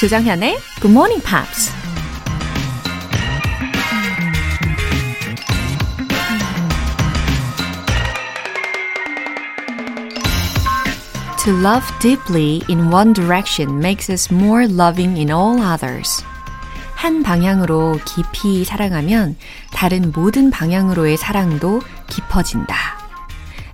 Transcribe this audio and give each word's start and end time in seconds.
조정현의 0.00 0.56
Good 0.80 0.92
Morning 0.92 1.22
Pops. 1.22 1.70
To 11.44 11.52
love 11.52 11.86
deeply 12.00 12.62
in 12.70 12.90
one 12.90 13.12
direction 13.12 13.76
makes 13.76 14.10
us 14.10 14.32
more 14.32 14.64
loving 14.64 15.18
in 15.18 15.30
all 15.30 15.60
others. 15.60 16.24
한 16.94 17.22
방향으로 17.22 18.00
깊이 18.06 18.64
사랑하면 18.64 19.36
다른 19.70 20.12
모든 20.14 20.50
방향으로의 20.50 21.18
사랑도 21.18 21.82
깊어진다. 22.08 22.74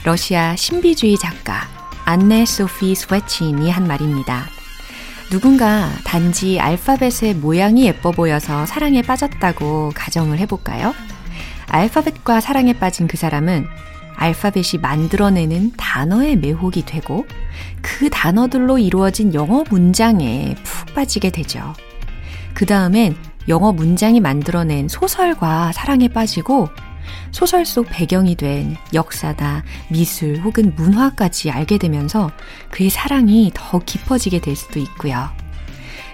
러시아 0.03 0.57
신비주의 0.57 1.19
작가 1.19 1.69
안네 2.05 2.47
소피 2.47 2.97
스웨친이 2.97 3.71
한 3.71 3.87
말입니다. 3.87 4.56
누군가 5.31 5.91
단지 6.05 6.61
알파벳의 6.61 7.35
모양이 7.41 7.87
예뻐 7.87 8.13
보여서 8.13 8.65
사랑에 8.65 9.03
빠졌다고 9.03 9.93
가정을 9.95 10.39
해볼까요? 10.39 10.95
알파벳과 11.67 12.41
사랑에 12.41 12.73
빠진 12.75 13.09
그 13.09 13.17
사람은 13.17 13.67
알파벳이 14.15 14.81
만들어내는 14.81 15.73
단어의 15.77 16.37
매혹이 16.37 16.87
되고 16.87 17.27
그 17.83 18.09
단어들로 18.09 18.79
이루어진 18.79 19.35
영어 19.35 19.65
문장에 19.69 20.55
푹 20.63 20.95
빠지게 20.95 21.31
되죠. 21.31 21.75
그 22.55 22.65
다음엔 22.65 23.17
영어 23.49 23.73
문장이 23.73 24.21
만들어낸 24.21 24.89
소설과 24.89 25.73
사랑에 25.73 26.09
빠지고 26.09 26.69
소설 27.31 27.67
속 27.67 27.87
배경이 27.91 28.35
된 28.35 28.77
역사다, 28.95 29.65
미술 29.89 30.39
혹은 30.39 30.75
문화까지 30.75 31.51
알게 31.51 31.79
되면서 31.79 32.31
그의 32.71 32.91
사랑이 32.91 33.51
더 33.55 33.79
깊어지게 33.79 34.41
될 34.41 34.57
수도 34.57 34.79
있고요. 34.81 35.29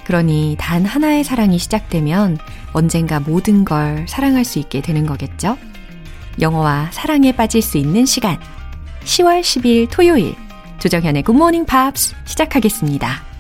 그러니 0.05 0.57
단 0.59 0.85
하나의 0.85 1.25
사랑이 1.25 1.59
시작되면 1.59 2.39
언젠가 2.73 3.21
모든 3.21 3.65
걸 3.65 4.07
사랑할 4.09 4.45
수 4.45 4.59
있게 4.59 4.81
되는 4.81 5.07
거겠죠? 5.07 5.57
영어와 6.41 6.91
사랑에 6.93 7.33
빠질 7.33 7.63
수 7.63 7.79
있는 7.79 8.05
시간. 8.07 8.39
10월 9.05 9.41
10일 9.41 9.89
토요일. 9.91 10.35
조정현의 10.79 11.25
Morning 11.29 11.67
Pops 11.67 12.15
시작하겠습니다. 12.25 13.32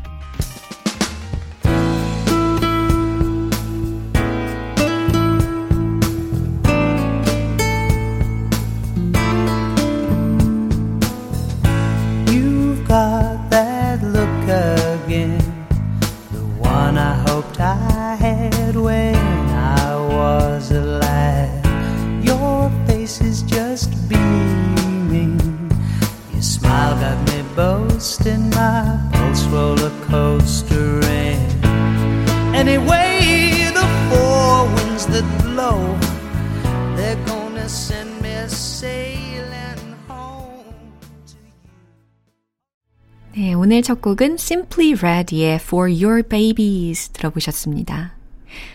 곡은 44.03 44.35
Simply 44.35 44.95
Red의 45.01 45.55
For 45.63 45.89
Your 45.89 46.23
Babies 46.25 47.09
들어보셨습니다. 47.11 48.15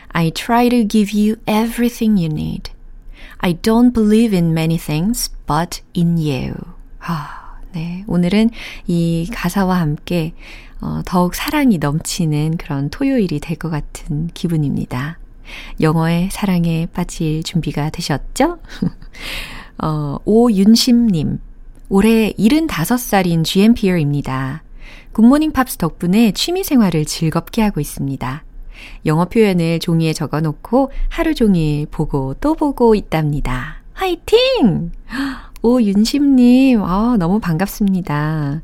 I 0.10 0.32
try 0.32 0.70
to 0.70 0.88
give 0.88 1.12
you 1.14 1.36
everything 1.46 2.18
you 2.18 2.32
need. 2.32 2.72
I 3.40 3.54
don't 3.54 3.94
believe 3.94 4.36
in 4.36 4.52
many 4.52 4.78
things, 4.78 5.30
but 5.46 5.82
in 5.96 6.18
you. 6.18 6.56
아, 7.00 7.60
네. 7.74 8.04
오늘은 8.08 8.50
이 8.88 9.30
가사와 9.32 9.80
함께 9.80 10.34
어, 10.80 11.02
더욱 11.06 11.36
사랑이 11.36 11.78
넘치는 11.78 12.58
그런 12.58 12.90
토요일이 12.90 13.40
될 13.42 13.58
것 13.58 13.70
같은 13.70 14.30
기분입니다. 14.34 15.20
영어의 15.82 16.30
사랑에 16.32 16.88
빠질 16.94 17.44
준비가 17.44 17.90
되셨죠? 17.90 18.60
어, 19.84 20.18
오윤심님. 20.24 21.40
올해 21.90 22.34
75살인 22.34 23.44
GMPer입니다. 23.44 24.64
굿모닝 25.14 25.52
팝스 25.52 25.78
덕분에 25.78 26.32
취미 26.32 26.64
생활을 26.64 27.06
즐겁게 27.06 27.62
하고 27.62 27.80
있습니다. 27.80 28.44
영어 29.06 29.26
표현을 29.26 29.80
종이에 29.80 30.14
적어 30.14 30.42
놓고 30.42 30.92
하루 31.10 31.34
종일 31.34 31.88
보고 31.88 32.36
또 32.36 32.54
보고 32.56 32.96
있답니다. 32.96 33.82
화이팅! 33.94 34.92
오, 35.64 35.82
윤심님, 35.82 36.84
아, 36.84 37.16
너무 37.18 37.40
반갑습니다. 37.40 38.62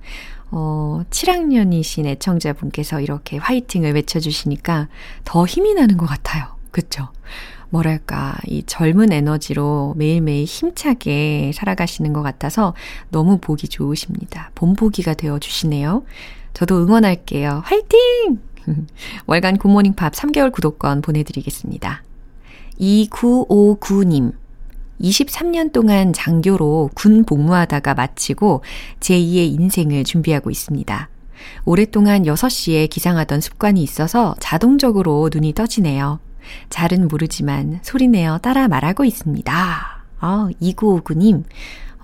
어, 0.51 1.01
7학년이신 1.09 2.05
애청자분께서 2.05 3.01
이렇게 3.01 3.37
화이팅을 3.37 3.93
외쳐주시니까 3.95 4.87
더 5.25 5.45
힘이 5.45 5.73
나는 5.73 5.97
것 5.97 6.05
같아요. 6.05 6.45
그쵸? 6.69 7.09
뭐랄까, 7.73 8.37
이 8.45 8.61
젊은 8.67 9.11
에너지로 9.11 9.95
매일매일 9.97 10.45
힘차게 10.45 11.51
살아가시는 11.55 12.13
것 12.13 12.21
같아서 12.21 12.75
너무 13.09 13.39
보기 13.39 13.67
좋으십니다. 13.67 14.51
본보기가 14.53 15.15
되어 15.15 15.39
주시네요. 15.39 16.03
저도 16.53 16.83
응원할게요. 16.83 17.63
화이팅! 17.65 18.41
월간 19.25 19.57
굿모닝 19.57 19.95
팝 19.95 20.13
3개월 20.13 20.51
구독권 20.51 21.01
보내드리겠습니다. 21.01 22.03
2959님. 22.79 24.33
23년 25.01 25.71
동안 25.71 26.13
장교로 26.13 26.91
군 26.93 27.25
복무하다가 27.25 27.95
마치고 27.95 28.63
제2의 28.99 29.59
인생을 29.59 30.03
준비하고 30.03 30.51
있습니다. 30.51 31.09
오랫동안 31.65 32.21
6시에 32.21 32.87
기상하던 32.87 33.41
습관이 33.41 33.81
있어서 33.81 34.35
자동적으로 34.39 35.31
눈이 35.33 35.53
떠지네요. 35.53 36.19
잘은 36.69 37.07
모르지만 37.07 37.79
소리내어 37.81 38.39
따라 38.39 38.67
말하고 38.67 39.05
있습니다. 39.05 39.53
아, 40.19 40.49
2959님, 40.61 41.43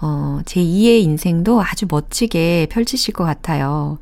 어, 0.01 0.39
제 0.45 0.61
2의 0.61 1.01
인생도 1.03 1.61
아주 1.61 1.85
멋지게 1.89 2.67
펼치실 2.69 3.13
것 3.13 3.23
같아요. 3.23 3.99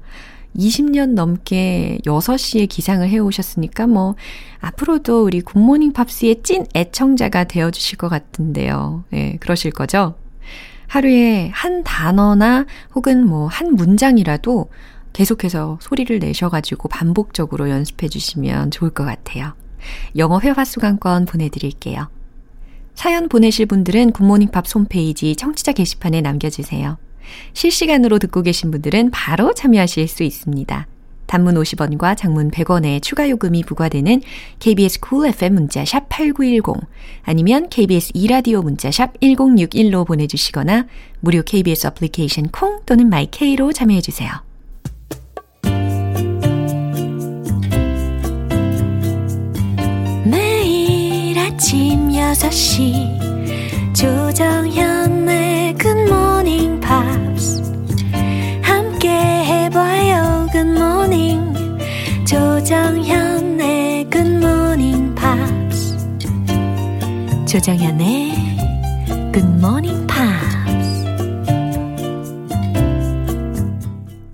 20년 0.55 1.13
넘게 1.13 1.99
6시에 2.05 2.67
기상을 2.67 3.07
해오셨으니까 3.07 3.85
뭐, 3.87 4.15
앞으로도 4.59 5.23
우리 5.23 5.41
굿모닝 5.41 5.93
팝스의 5.93 6.41
찐 6.41 6.65
애청자가 6.75 7.43
되어주실 7.43 7.97
것 7.97 8.09
같은데요. 8.09 9.03
예, 9.13 9.17
네, 9.17 9.37
그러실 9.39 9.71
거죠? 9.71 10.15
하루에 10.87 11.49
한 11.53 11.83
단어나 11.83 12.65
혹은 12.95 13.27
뭐 13.27 13.47
한 13.49 13.75
문장이라도 13.75 14.69
계속해서 15.13 15.79
소리를 15.81 16.17
내셔가지고 16.19 16.89
반복적으로 16.89 17.69
연습해 17.69 18.07
주시면 18.07 18.71
좋을 18.71 18.91
것 18.91 19.03
같아요. 19.03 19.53
영어 20.17 20.39
회화 20.39 20.65
수강권 20.65 21.25
보내드릴게요. 21.25 22.09
사연 22.95 23.29
보내실 23.29 23.67
분들은 23.67 24.11
굿모닝 24.11 24.49
팝스 24.49 24.65
홈페이지 24.73 25.35
청취자 25.35 25.73
게시판에 25.73 26.21
남겨주세요. 26.21 26.97
실시간으로 27.53 28.19
듣고 28.19 28.41
계신 28.41 28.71
분들은 28.71 29.11
바로 29.11 29.53
참여하실 29.53 30.07
수 30.07 30.23
있습니다. 30.23 30.87
단문 31.27 31.55
50원과 31.55 32.17
장문 32.17 32.49
100원의 32.49 33.03
추가 33.03 33.29
요금이 33.29 33.63
부과되는 33.63 34.21
KBS 34.59 35.01
Cool 35.01 35.29
FM 35.33 35.53
문자 35.53 35.85
샵 35.85 36.09
8910 36.09 36.87
아니면 37.23 37.69
KBS 37.69 38.13
2라디오 38.15 38.61
문자 38.61 38.89
샵 38.89 39.19
1061로 39.19 40.07
보내주시거나 40.07 40.87
무료 41.19 41.43
KBS 41.43 41.87
애플리케이션 41.87 42.47
콩 42.47 42.79
또는 42.85 43.09
마이케이로 43.09 43.73
참여해 43.73 44.01
주세요. 44.01 44.46
아침 51.57 52.09
6시 52.09 53.95
조정현의 53.95 55.73
굿모닝 55.73 56.79
팝스 56.79 57.63
함께 58.61 59.09
해봐요 59.09 60.45
굿모닝 60.51 61.79
조정현의 62.27 64.07
굿모닝 64.11 65.15
팝스 65.15 65.97
조정현의 67.47 68.33
굿모닝 69.33 70.05
팝스 70.05 70.57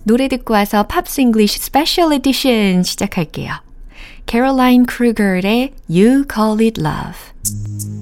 노래 0.03 0.27
듣고 0.27 0.55
와서 0.55 0.83
Pops 0.83 1.21
English 1.21 1.59
Special 1.59 2.11
Edition 2.11 2.83
시작할게요. 2.83 3.72
캐롤라인 4.26 4.86
크루거의 4.86 5.72
You 5.88 6.24
Call 6.32 6.60
It 6.60 6.80
Love 6.80 8.01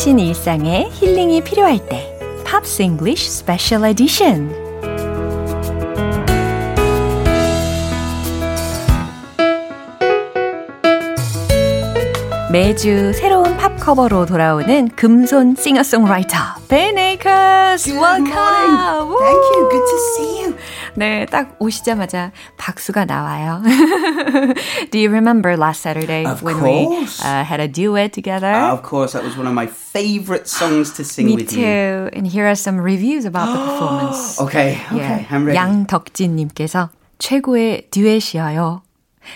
지친 0.00 0.18
일상에 0.18 0.88
힐링이 0.94 1.42
필요할 1.44 1.86
때 1.86 2.18
팝스 2.46 2.80
잉글리쉬 2.80 3.28
스페셜 3.28 3.84
에디션 3.84 4.69
매주 12.50 13.12
새로운 13.12 13.56
팝 13.56 13.76
커버로 13.78 14.26
돌아오는 14.26 14.88
금손 14.96 15.54
싱어송라이터 15.54 16.36
Ben 16.68 16.98
Akers. 16.98 17.88
Welcome. 17.88 18.26
Thank 18.26 19.44
you. 19.54 19.68
Good 19.70 19.86
to 19.86 19.98
see 20.16 20.42
you. 20.42 20.54
네, 20.96 21.26
딱 21.26 21.54
오시자마자 21.60 22.32
박수가 22.56 23.04
나와요. 23.04 23.62
Do 24.90 24.98
you 24.98 25.10
remember 25.10 25.56
last 25.56 25.80
Saturday 25.82 26.24
Of 26.26 26.42
when 26.42 26.58
course. 26.58 27.22
we 27.22 27.28
uh, 27.28 27.44
had 27.44 27.60
a 27.60 27.68
duet 27.68 28.12
together? 28.12 28.52
Uh, 28.52 28.72
of 28.72 28.82
course, 28.82 29.12
that 29.12 29.22
was 29.22 29.36
one 29.36 29.46
of 29.46 29.54
my 29.54 29.66
favorite 29.68 30.48
songs 30.48 30.92
to 30.96 31.04
sing 31.04 31.26
Me 31.26 31.36
with 31.36 31.50
too. 31.50 31.60
you. 31.60 32.10
And 32.12 32.26
here 32.26 32.48
are 32.50 32.56
some 32.56 32.80
reviews 32.80 33.24
about 33.26 33.46
the 33.54 33.60
performance. 33.62 34.40
Okay, 34.40 34.76
okay, 34.92 35.24
I'm 35.30 35.46
ready. 35.46 35.54
양덕진님께서 35.56 36.90
최고의 37.20 37.86
듀엣이어요. 37.92 38.82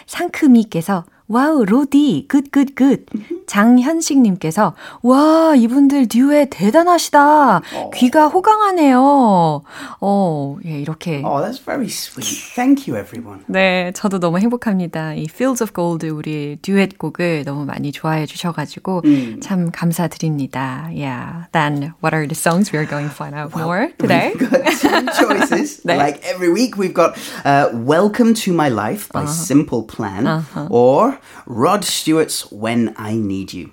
상크미께서 0.06 1.04
와우 1.26 1.64
로디 1.64 2.26
굿 2.28 2.50
굿 2.52 2.74
굿 2.74 3.06
장현식님께서 3.46 4.74
와 5.02 5.54
이분들 5.56 6.08
듀엣 6.08 6.48
대단하시다 6.50 7.62
귀가 7.94 8.26
호강하네요. 8.28 9.62
어, 10.00 10.56
예 10.66 10.80
이렇게 10.80 11.22
Oh, 11.24 11.40
that's 11.40 11.58
very 11.64 11.86
sweet. 11.86 12.52
Thank 12.54 12.86
you, 12.86 12.98
everyone. 13.00 13.42
네, 13.46 13.90
저도 13.94 14.18
너무 14.20 14.38
행복합니다. 14.38 15.14
이 15.14 15.24
Fields 15.30 15.62
of 15.62 15.72
Gold 15.74 16.06
우리 16.08 16.58
듀엣 16.60 16.98
곡을 16.98 17.44
너무 17.44 17.64
많이 17.64 17.90
좋아해 17.92 18.26
주셔가지고 18.26 19.02
참 19.40 19.70
감사드립니다. 19.70 20.88
Yeah. 20.92 21.46
Then 21.52 21.94
what 22.02 22.14
are 22.14 22.26
the 22.26 22.34
songs 22.36 22.70
we 22.72 22.78
are 22.78 22.86
going 22.88 23.08
to 23.08 23.14
find 23.14 23.34
out 23.34 23.54
more 23.56 23.92
today? 23.98 24.32
We've 24.36 24.50
got 24.50 24.64
two 24.76 25.06
choices. 25.16 25.80
네. 25.84 25.96
Like 25.96 26.20
every 26.24 26.50
week, 26.52 26.76
we've 26.76 26.94
got 26.94 27.16
uh, 27.44 27.70
Welcome 27.72 28.34
to 28.44 28.52
My 28.52 28.68
Life 28.68 29.08
by 29.12 29.24
Simple 29.26 29.84
Plan 29.84 30.44
or 30.70 31.13
Rod 31.45 31.83
Stewart's 31.83 32.51
When 32.51 32.93
I 32.97 33.13
Need 33.15 33.53
You. 33.53 33.71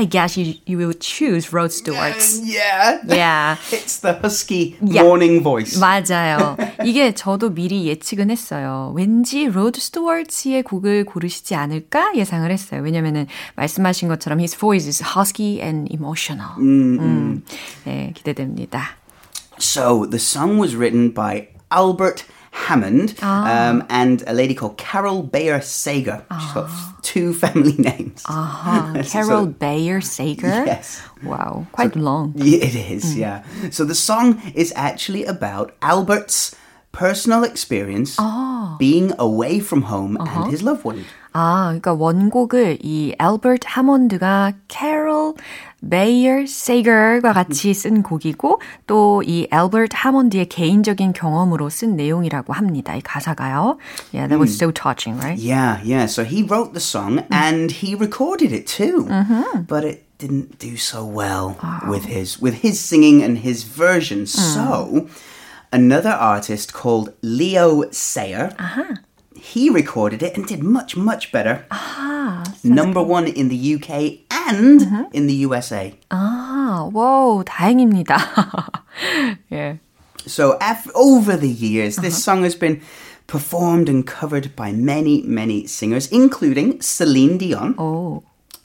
I 0.00 0.04
guess 0.04 0.36
you 0.38 0.54
you 0.64 0.78
will 0.78 0.94
choose 0.94 1.52
Rod 1.52 1.72
Stewart's. 1.72 2.38
Yeah. 2.46 3.00
Yeah. 3.04 3.56
It's 3.72 3.98
the 4.00 4.14
husky 4.22 4.76
Yeah. 4.80 5.02
morning 5.02 5.42
voice. 5.42 5.74
맞아요. 5.80 6.56
이게 6.84 7.12
저도 7.14 7.50
미리 7.52 7.86
예측은 7.88 8.30
했어요. 8.30 8.92
왠지 8.94 9.46
로드 9.46 9.80
스튜어트의 9.80 10.62
곡을 10.62 11.04
고르시지 11.04 11.56
않을까 11.56 12.12
예상을 12.14 12.48
했어요. 12.48 12.80
왜냐면은 12.82 13.26
말씀하신 13.56 14.06
것처럼 14.06 14.38
his 14.38 14.56
voice 14.56 14.86
is 14.86 15.02
husky 15.02 15.60
and 15.60 15.92
emotional. 15.92 16.52
음, 16.58 17.42
네, 17.84 18.12
기대됩니다. 18.14 18.96
So 19.58 20.06
the 20.08 20.20
song 20.22 20.60
was 20.60 20.76
written 20.76 21.12
by 21.12 21.48
Albert 21.74 22.22
Hammond 22.52 23.14
um, 23.22 23.84
and 23.88 24.24
a 24.26 24.32
lady 24.32 24.54
called 24.54 24.76
Carol 24.78 25.22
Bayer 25.22 25.60
Sager. 25.60 26.24
She's 26.40 26.52
got 26.52 26.64
f- 26.64 26.94
two 27.02 27.32
family 27.32 27.74
names. 27.78 28.22
아하, 28.24 29.04
Carol 29.06 29.46
Bayer 29.46 30.00
Sager. 30.00 30.64
Yes. 30.66 31.00
Wow, 31.22 31.66
quite 31.72 31.94
long. 31.94 32.32
Yeah, 32.36 32.64
it 32.64 32.74
is, 32.74 33.16
yeah. 33.16 33.42
So 33.70 33.84
the 33.84 33.94
song 33.94 34.40
is 34.54 34.72
actually 34.74 35.24
about 35.24 35.72
Albert's 35.82 36.54
personal 36.90 37.44
experience 37.44 38.16
being 38.78 39.12
away 39.18 39.60
from 39.60 39.82
home 39.82 40.16
and 40.18 40.50
his 40.50 40.62
loved 40.62 40.84
one. 40.84 41.04
아, 41.34 41.70
그러니까 41.78 41.92
원곡을 41.94 42.78
이 42.82 43.14
앨버트 43.20 43.60
하몬드가 43.68 44.54
캐롤 44.66 45.34
베이어 45.88 46.46
세이거와 46.46 47.32
같이 47.32 47.72
쓴 47.74 48.02
곡이고 48.02 48.60
또 48.86 49.22
이 49.24 49.46
앨버트 49.52 49.90
하몬드의 49.92 50.48
개인적인 50.48 51.12
경험으로 51.12 51.68
쓴 51.70 51.96
내용이라고 51.96 52.52
합니다. 52.52 52.94
이 52.96 53.00
가사가요. 53.02 53.78
Yeah, 54.12 54.28
that 54.28 54.38
was 54.38 54.56
so 54.56 54.70
touching, 54.70 55.18
right? 55.18 55.38
Yeah, 55.38 55.80
yeah. 55.84 56.06
So 56.06 56.24
he 56.24 56.42
wrote 56.42 56.72
the 56.72 56.80
song 56.80 57.24
and 57.30 57.70
he 57.70 57.94
recorded 57.94 58.52
it 58.52 58.66
too. 58.66 59.06
But 59.68 59.84
it 59.84 60.04
didn't 60.18 60.58
do 60.58 60.76
so 60.76 61.04
well 61.04 61.56
with 61.88 62.06
his 62.06 62.40
with 62.40 62.62
his 62.62 62.80
singing 62.80 63.22
and 63.22 63.38
his 63.38 63.62
version. 63.64 64.26
So 64.26 65.06
another 65.72 66.10
artist 66.10 66.72
called 66.72 67.12
Leo 67.22 67.84
Sayer. 67.90 68.50
He 69.42 69.70
recorded 69.70 70.22
it 70.22 70.36
and 70.36 70.46
did 70.46 70.62
much, 70.62 70.96
much 70.96 71.30
better. 71.32 71.64
Number 72.64 73.02
one 73.02 73.26
in 73.26 73.48
the 73.48 73.74
UK 73.76 74.20
and 74.30 75.08
in 75.12 75.26
the 75.26 75.34
USA. 75.46 75.92
아, 76.10 76.88
와우, 76.92 77.44
다행입니다. 77.44 78.16
예. 79.52 79.78
So 80.26 80.58
af- 80.60 80.90
over 80.94 81.36
the 81.38 81.48
years, 81.48 81.96
this 81.96 82.22
song 82.22 82.42
has 82.42 82.54
been 82.58 82.80
performed 83.26 83.88
and 83.88 84.04
covered 84.06 84.54
by 84.56 84.72
many, 84.72 85.22
many 85.22 85.66
singers, 85.66 86.08
including 86.10 86.80
Celine 86.80 87.38
Dion, 87.38 87.74
오. 87.78 88.22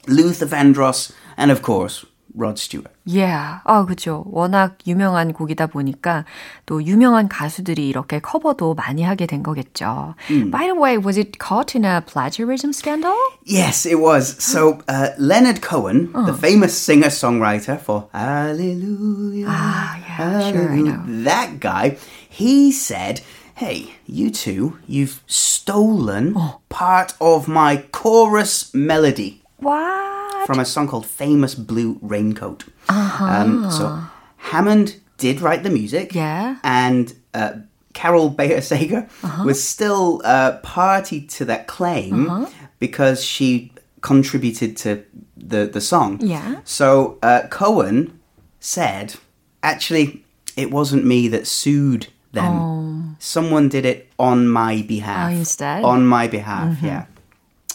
Luther 0.07 0.45
Vandross, 0.47 1.11
and 1.37 1.51
of 1.51 1.61
course, 1.61 2.05
Rod 2.37 2.57
Stewart. 2.57 2.89
Yeah. 3.05 3.59
아, 3.63 3.85
그죠. 3.85 4.23
워낙 4.31 4.79
유명한 4.87 5.33
곡이다 5.33 5.67
보니까 5.67 6.25
또 6.65 6.83
유명한 6.83 7.27
가수들이 7.29 7.87
이렇게 7.87 8.19
커버도 8.19 8.73
많이 8.73 9.03
하게 9.03 9.27
된 9.27 9.43
거겠죠. 9.43 10.15
By 10.49 10.65
the 10.65 10.73
way, 10.73 10.97
was 10.97 11.15
it 11.19 11.37
caught 11.37 11.75
in 11.77 11.85
a 11.85 12.01
plagiarism 12.01 12.73
scandal? 12.73 13.13
Yes, 13.45 13.85
it 13.85 13.99
was. 13.99 14.35
So 14.43 14.79
uh, 14.87 15.09
Leonard 15.19 15.61
Cohen, 15.61 16.11
the 16.25 16.33
famous 16.33 16.75
singer-songwriter 16.75 17.79
for 17.79 18.09
Hallelujah, 18.13 19.45
Ah, 19.47 19.97
yeah, 20.01 20.51
sure, 20.51 20.71
I 20.71 20.81
know. 20.81 21.03
that 21.25 21.59
guy, 21.59 21.97
he 22.27 22.71
said, 22.71 23.21
"Hey, 23.53 23.93
you 24.07 24.31
two, 24.31 24.79
you've 24.87 25.21
stolen 25.27 26.33
part 26.69 27.13
of 27.21 27.47
my 27.47 27.77
chorus 27.91 28.73
melody." 28.73 29.43
What? 29.59 30.26
from 30.48 30.60
a 30.60 30.64
song 30.64 30.88
called 30.88 31.04
Famous 31.04 31.54
Blue 31.54 31.98
Raincoat. 32.00 32.64
Um, 32.88 33.70
so 33.70 34.00
Hammond 34.38 34.98
did 35.18 35.42
write 35.42 35.62
the 35.62 35.68
music. 35.68 36.14
Yeah. 36.14 36.56
And 36.64 37.12
uh, 37.34 37.56
Carol 37.92 38.30
Bayer 38.38 38.62
Sager 38.62 39.06
was 39.44 39.62
still 39.62 40.22
uh, 40.24 40.56
party 40.60 41.20
to 41.36 41.44
that 41.44 41.66
claim 41.66 42.46
because 42.78 43.22
she 43.22 43.72
contributed 44.00 44.74
to 44.78 45.04
the, 45.36 45.66
the 45.66 45.82
song. 45.82 46.18
Yeah. 46.22 46.62
So 46.64 47.18
uh, 47.22 47.42
Cohen 47.50 48.18
said, 48.58 49.16
actually, 49.62 50.24
it 50.56 50.70
wasn't 50.70 51.04
me 51.04 51.28
that 51.28 51.46
sued 51.46 52.06
them. 52.32 53.16
Someone 53.18 53.68
did 53.68 53.84
it 53.84 54.10
on 54.18 54.48
my 54.48 54.80
behalf. 54.80 55.30
Oh, 55.30 55.34
instead? 55.36 55.84
On 55.84 56.06
my 56.06 56.26
behalf, 56.26 56.78
yeah. 56.82 57.04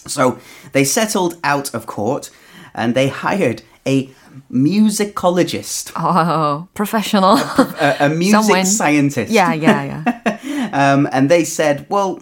So 0.07 0.39
they 0.71 0.83
settled 0.83 1.37
out 1.43 1.71
of 1.75 1.85
court 1.85 2.31
and 2.73 2.93
they 2.95 3.07
hired 3.09 3.61
a 3.85 4.09
musicologist, 4.51 5.91
Oh, 5.95 6.67
professional. 6.73 7.37
a, 7.37 7.95
a 7.99 8.09
music 8.21 8.41
Someone- 8.41 8.65
scientist. 8.65 9.31
yeah, 9.31 9.53
yeah, 9.53 9.83
yeah. 9.83 10.03
Um, 10.73 11.07
and 11.11 11.29
they 11.29 11.43
said, 11.43 11.85
well, 11.89 12.17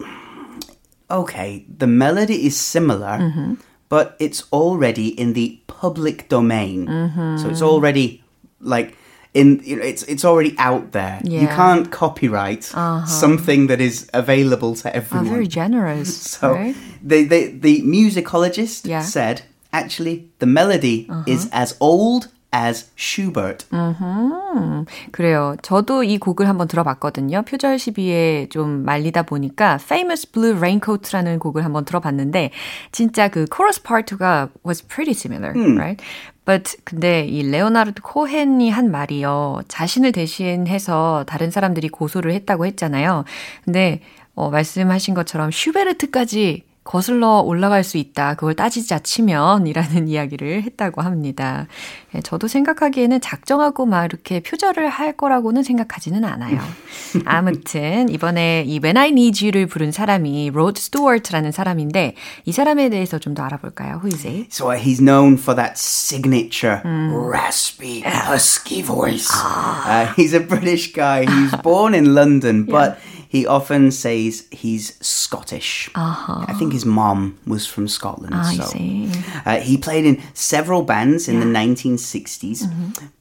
okay, 1.09 1.65
the 1.77 1.87
melody 1.87 2.45
is 2.45 2.59
similar, 2.59 3.17
Mm-hmm. 3.19 3.53
but 3.89 4.15
it's 4.19 4.43
already 4.51 5.07
in 5.07 5.33
the 5.33 5.59
public 5.67 6.27
domain. 6.29 6.85
Mm-hmm. 6.87 7.37
So 7.37 7.49
it's 7.49 7.61
already 7.61 8.23
like 8.59 8.97
in 9.33 9.61
you 9.63 9.77
know, 9.77 9.83
it's 9.83 10.03
it's 10.03 10.25
already 10.25 10.53
out 10.57 10.91
there. 10.91 11.21
You 11.23 11.31
Yeah. 11.39 11.43
Uh-huh. 11.45 11.55
can't 11.55 11.91
copyright 11.91 12.63
something 13.07 13.67
that 13.67 13.79
is 13.79 14.09
available 14.13 14.75
to 14.75 14.93
everyone. 14.95 15.27
Oh, 15.27 15.31
very 15.31 15.47
generous. 15.47 16.09
So 16.39 16.51
right? 16.53 16.75
they, 17.01 17.23
they, 17.25 17.47
the 17.51 17.81
musicologist 17.83 18.85
Yeah. 18.85 18.99
Uh-huh. 18.99 19.07
said, 19.07 19.41
actually, 19.73 20.29
the 20.39 20.49
melody 20.49 21.07
is 21.27 21.49
as 21.53 21.75
old 21.79 22.27
as 22.53 22.91
Schubert. 22.97 23.65
Mm. 23.71 24.85
그래요. 25.11 25.55
저도 25.61 26.03
이 26.03 26.17
곡을 26.17 26.47
한번 26.47 26.67
들어봤거든요. 26.67 27.43
표절 27.43 27.79
시비에 27.79 28.47
좀 28.49 28.83
말리다 28.83 29.23
보니까 29.23 29.75
Famous 29.81 30.29
Blue 30.31 30.57
Raincoat라는 30.57 31.39
곡을 31.39 31.63
한번 31.63 31.85
들어봤는데 31.85 32.51
진짜 32.91 33.29
그 33.29 33.45
chorus 33.53 33.81
part가 33.81 34.49
was 34.65 34.85
pretty 34.85 35.11
similar, 35.11 35.57
right? 35.77 36.03
But 36.43 36.75
근데 36.83 37.25
이 37.25 37.43
레오나르드 37.43 38.01
코헨이 38.01 38.69
한 38.69 38.91
말이요. 38.91 39.61
자신을 39.67 40.11
대신해서 40.11 41.23
다른 41.27 41.51
사람들이 41.51 41.87
고소를 41.89 42.33
했다고 42.33 42.65
했잖아요. 42.65 43.23
근데 43.63 44.01
어, 44.35 44.49
말씀하신 44.49 45.13
것처럼 45.13 45.51
슈베르트까지 45.51 46.63
거슬러 46.91 47.39
올라갈 47.39 47.85
수 47.85 47.97
있다. 47.97 48.33
그걸 48.33 48.53
따지자 48.53 48.99
치면 48.99 49.65
이라는 49.65 50.07
이야기를 50.09 50.63
했다고 50.63 51.01
합니다. 51.01 51.67
예, 52.13 52.19
저도 52.19 52.49
생각하기에는 52.49 53.21
작정하고 53.21 53.85
막 53.85 54.03
이렇게 54.03 54.41
표절을 54.41 54.89
할 54.89 55.13
거라고는 55.13 55.63
생각하지는 55.63 56.25
않아요. 56.25 56.59
아무튼 57.23 58.09
이번에 58.09 58.65
이 58.67 58.79
When 58.83 58.97
I 58.97 59.07
Need 59.09 59.45
You를 59.45 59.67
부른 59.67 59.93
사람이 59.93 60.51
로드 60.53 60.81
스튜어트라는 60.81 61.53
사람인데 61.53 62.15
이 62.43 62.51
사람에 62.51 62.89
대해서 62.89 63.17
좀 63.19 63.31
더 63.31 63.43
알아볼까요? 63.43 64.01
Who 64.03 64.07
is 64.07 64.27
he? 64.27 64.47
So 64.51 64.71
he's 64.75 64.99
known 64.99 65.37
for 65.37 65.55
that 65.55 65.79
signature 65.79 66.81
raspy, 66.83 68.01
husky 68.03 68.81
voice. 68.83 69.31
Uh, 69.31 70.11
he's 70.17 70.33
a 70.35 70.45
British 70.45 70.91
guy. 70.91 71.23
He's 71.25 71.55
born 71.63 71.95
in 71.95 72.13
London, 72.13 72.65
but 72.65 72.97
he 73.31 73.47
often 73.47 73.91
says 73.91 74.45
he's 74.51 74.97
Scottish. 74.99 75.89
I 75.95 76.53
think 76.59 76.73
his 76.73 76.85
mom 76.85 77.39
was 77.47 77.65
from 77.65 77.87
Scotland. 77.87 78.35
I 78.35 78.55
so. 78.55 78.63
see. 78.63 79.09
Uh, 79.45 79.61
he 79.61 79.77
played 79.77 80.05
in 80.05 80.21
several 80.33 80.81
bands 80.81 81.29
in 81.29 81.39
the 81.39 81.45
1960s, 81.45 82.67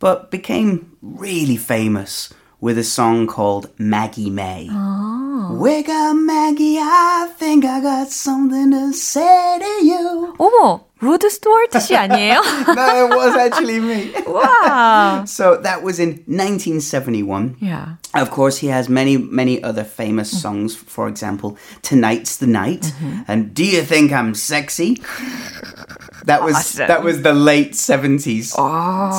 but 0.01 0.33
became 0.33 0.97
really 1.01 1.57
famous 1.57 2.35
with 2.62 2.78
a 2.78 2.84
song 2.84 3.28
called 3.28 3.70
Maggie 3.78 4.30
May. 4.30 4.70
Wake 5.52 5.90
up, 5.90 6.16
Maggie, 6.16 6.80
I 6.80 7.28
think 7.38 7.66
I 7.66 7.80
got 7.82 8.10
something 8.10 8.72
to 8.72 8.94
say 8.94 9.60
to 9.60 9.86
you. 9.86 10.34
어머, 10.40 10.86
로드 11.00 11.30
스튜어트 11.30 11.80
씨 11.80 11.96
아니에요? 11.96 12.42
no, 12.74 13.06
it 13.06 13.16
was 13.16 13.36
actually 13.36 13.80
me. 13.80 14.12
와. 14.26 15.24
So 15.28 15.58
that 15.62 15.84
was 15.84 16.00
in 16.00 16.24
1971. 16.26 17.58
Yeah. 17.62 17.98
Of 18.16 18.32
course, 18.32 18.58
he 18.58 18.68
has 18.68 18.90
many, 18.90 19.18
many 19.18 19.62
other 19.62 19.84
famous 19.84 20.32
songs. 20.32 20.74
For 20.76 21.08
example, 21.08 21.58
"Tonight's 21.84 22.38
the 22.38 22.48
Night" 22.48 22.92
and 23.28 23.54
"Do 23.54 23.64
You 23.64 23.84
Think 23.84 24.12
I'm 24.14 24.34
Sexy?" 24.34 24.98
That 26.26 26.44
was 26.44 26.56
Awesome. 26.56 26.88
that 26.88 27.04
was 27.04 27.22
the 27.22 27.34
late 27.34 27.74
70s. 27.74 28.56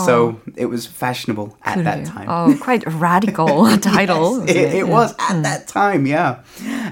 So 0.06 0.40
it 0.56 0.66
was 0.66 0.86
fashionable 0.86 1.56
at 1.64 1.82
that 1.84 2.04
그래요. 2.04 2.12
time. 2.12 2.26
Oh, 2.28 2.56
quite 2.60 2.84
radical 2.86 3.66
title. 3.78 4.40
Yes, 4.46 4.56
it, 4.56 4.74
it 4.80 4.88
was 4.88 5.14
at 5.18 5.42
that 5.42 5.68
time, 5.68 6.06
yeah. 6.06 6.40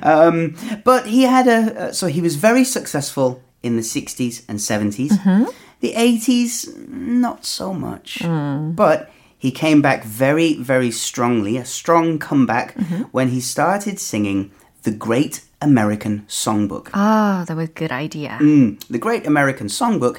Um, 0.03 0.57
but 0.85 1.07
he 1.07 1.23
had 1.23 1.47
a, 1.49 1.61
uh, 1.89 1.93
so 1.93 2.07
he 2.07 2.21
was 2.21 2.37
very 2.37 2.65
successful 2.65 3.43
in 3.63 3.77
the 3.77 3.83
60s 3.83 4.43
and 4.49 4.59
70s. 4.59 5.19
The 5.81 5.93
80s, 5.95 6.89
not 6.89 7.45
so 7.45 7.75
much. 7.75 8.23
But 8.23 9.11
he 9.37 9.51
came 9.51 9.83
back 9.83 10.05
very, 10.05 10.55
very 10.55 10.91
strongly, 10.91 11.57
a 11.59 11.65
strong 11.65 12.19
comeback 12.19 12.75
when 13.13 13.29
he 13.29 13.41
started 13.41 13.99
singing 14.01 14.51
the 14.85 14.91
Great 14.93 15.41
American 15.61 16.25
Songbook. 16.29 16.91
Ah, 16.95 17.45
that 17.47 17.57
was 17.57 17.69
a 17.69 17.73
good 17.73 17.93
idea. 17.93 18.39
Mm, 18.41 18.79
the 18.91 18.99
Great 18.99 19.27
American 19.27 19.69
Songbook 19.69 20.19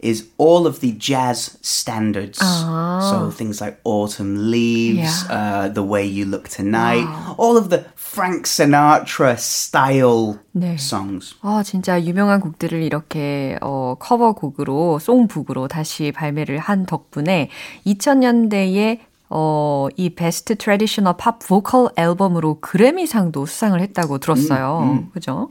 is 0.00 0.26
all 0.36 0.66
of 0.66 0.80
the 0.80 0.92
jazz 0.92 1.56
standards. 1.62 2.38
So 2.38 3.30
things 3.30 3.60
like 3.60 3.78
Autumn 3.84 4.50
Leaves, 4.50 5.24
Yeah. 5.24 5.32
uh, 5.32 5.68
The 5.72 5.82
Way 5.82 6.04
You 6.06 6.26
Look 6.26 6.48
Tonight, 6.48 7.06
all 7.38 7.56
of 7.56 7.70
the 7.70 7.86
Frank 7.96 8.46
Sinatra 8.46 9.38
style 9.38 10.38
네. 10.54 10.76
songs. 10.78 11.34
아, 11.42 11.62
진짜 11.64 12.00
유명한 12.02 12.40
곡들을 12.40 12.82
이렇게 12.82 13.56
어, 13.62 13.96
커버곡으로 13.98 14.98
송북으로 14.98 15.68
다시 15.68 16.12
발매를 16.12 16.58
한 16.58 16.84
덕분에 16.86 17.48
2000년대에 17.86 19.00
어, 19.30 19.88
이 19.96 20.10
베스트 20.10 20.54
트래디셔널 20.54 21.16
팝 21.16 21.40
보컬 21.40 21.88
앨범으로 21.96 22.58
그래미상도 22.60 23.44
수상을 23.46 23.80
했다고 23.80 24.18
들었어요. 24.18 25.08
그죠? 25.12 25.50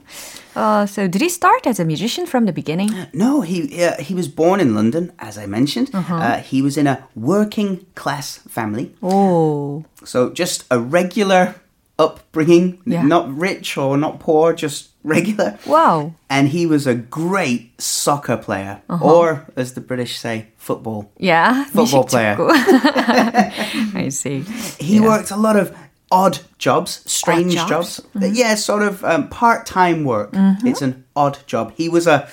Uh, 0.56 0.84
so 0.86 1.06
did 1.06 1.20
he 1.20 1.28
start 1.28 1.68
as 1.68 1.78
a 1.78 1.84
musician 1.84 2.26
from 2.26 2.46
the 2.46 2.54
beginning? 2.54 2.88
No, 3.12 3.42
he 3.42 3.68
uh, 3.84 4.00
he 4.00 4.14
was 4.14 4.26
born 4.26 4.60
in 4.60 4.74
London, 4.74 5.12
as 5.18 5.36
I 5.36 5.44
mentioned. 5.46 5.90
uh 5.92 6.40
he 6.40 6.62
was 6.62 6.78
in 6.78 6.86
a 6.86 7.04
working 7.14 7.84
class 7.94 8.40
family, 8.48 8.94
오. 9.02 9.84
so 10.04 10.30
just 10.32 10.64
a 10.70 10.80
regular 10.80 11.56
upbringing, 11.99 12.81
yeah. 12.85 13.03
not 13.03 13.35
rich 13.35 13.77
or 13.77 13.97
not 13.97 14.19
poor, 14.19 14.53
just 14.53 14.89
regular. 15.03 15.57
Wow. 15.65 16.13
And 16.29 16.49
he 16.49 16.65
was 16.65 16.87
a 16.87 16.95
great 16.95 17.79
soccer 17.81 18.37
player, 18.37 18.81
uh-huh. 18.89 19.05
or 19.05 19.47
as 19.55 19.73
the 19.73 19.81
British 19.81 20.17
say, 20.17 20.47
football. 20.57 21.11
Yeah. 21.17 21.63
Football 21.71 22.05
player. 22.05 22.37
I 22.39 24.09
see. 24.11 24.41
He 24.79 24.95
yeah. 24.95 25.01
worked 25.01 25.31
a 25.31 25.37
lot 25.37 25.55
of 25.55 25.75
odd 26.11 26.39
jobs, 26.57 27.01
strange 27.11 27.55
odd 27.55 27.69
jobs. 27.69 27.97
jobs. 27.97 28.09
Mm-hmm. 28.15 28.35
Yeah, 28.35 28.55
sort 28.55 28.83
of 28.83 29.03
um, 29.03 29.29
part 29.29 29.65
time 29.65 30.03
work. 30.03 30.33
Mm-hmm. 30.33 30.67
It's 30.67 30.81
an 30.81 31.05
odd 31.15 31.39
job. 31.47 31.73
He 31.75 31.89
was 31.89 32.05
a 32.05 32.29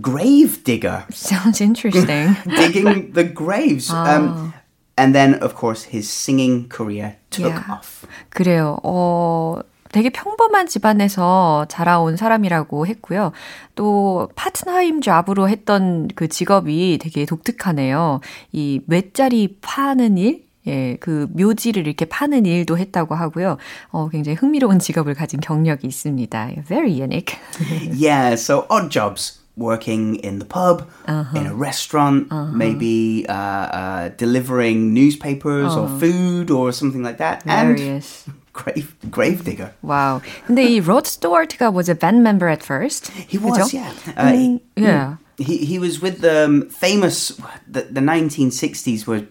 grave 0.00 0.64
digger. 0.64 1.06
Sounds 1.10 1.60
interesting. 1.60 2.36
Digging 2.44 3.12
the 3.12 3.24
graves. 3.24 3.90
Um, 3.90 4.06
oh. 4.06 4.06
Um, 4.06 4.54
and 4.98 5.14
then, 5.14 5.34
of 5.34 5.54
course, 5.54 5.84
his 5.84 6.10
singing 6.10 6.70
career 6.70 7.18
took 7.36 7.52
Yeah. 7.52 7.72
off. 7.72 8.06
그래요. 8.30 8.76
어, 8.82 9.58
되게 9.92 10.10
평범한 10.10 10.66
집안에서 10.66 11.66
자라온 11.68 12.16
사람이라고 12.16 12.86
했고요. 12.86 13.32
또 13.74 14.28
파트나임 14.34 15.00
잡으로 15.00 15.48
했던 15.48 16.08
그 16.14 16.28
직업이 16.28 16.98
되게 17.00 17.24
독특하네요. 17.24 18.20
이 18.52 18.80
외짜리 18.88 19.56
파는 19.60 20.18
일? 20.18 20.44
예, 20.66 20.96
그 20.98 21.28
묘지를 21.32 21.86
이렇게 21.86 22.04
파는 22.06 22.44
일도 22.44 22.76
했다고 22.76 23.14
하고요. 23.14 23.56
어, 23.92 24.08
굉장히 24.08 24.34
흥미로운 24.36 24.78
직업을 24.80 25.14
가진 25.14 25.38
경력이 25.40 25.86
있습니다. 25.86 26.50
Very 26.66 26.90
unique. 27.00 27.38
yeah, 27.94 28.32
so 28.34 28.66
odd 28.68 28.90
jobs. 28.90 29.38
Working 29.57 30.15
in 30.15 30.39
the 30.39 30.45
pub, 30.45 30.87
in 31.35 31.45
a 31.45 31.53
restaurant, 31.53 32.31
maybe 32.55 33.25
uh, 33.27 33.33
uh, 33.33 34.09
delivering 34.15 34.93
newspapers 34.93 35.75
or 35.75 35.89
food 35.99 36.49
or 36.49 36.71
something 36.71 37.03
like 37.03 37.17
that. 37.17 37.43
And 37.45 37.77
Various. 37.77 38.25
grave, 38.53 38.95
grave 39.11 39.43
digger. 39.43 39.73
와우. 39.83 40.21
근데 40.47 40.63
이 40.63 40.79
로드 40.79 41.03
스튜어트가 41.19 41.69
was 41.75 41.89
a 41.89 41.95
band 41.95 42.23
member 42.23 42.47
at 42.47 42.63
first. 42.63 43.11
He 43.27 43.37
was, 43.37 43.57
그죠? 43.59 43.73
yeah. 43.73 43.91
Uh, 44.15 44.31
he- 44.31 44.61
yeah. 44.77 45.15
He 45.37 45.57
he 45.65 45.77
was 45.77 46.01
with 46.01 46.21
the 46.21 46.45
um, 46.45 46.69
famous 46.69 47.33
the, 47.67 47.81
the 47.91 48.01
1960s 48.01 49.05
were 49.05 49.27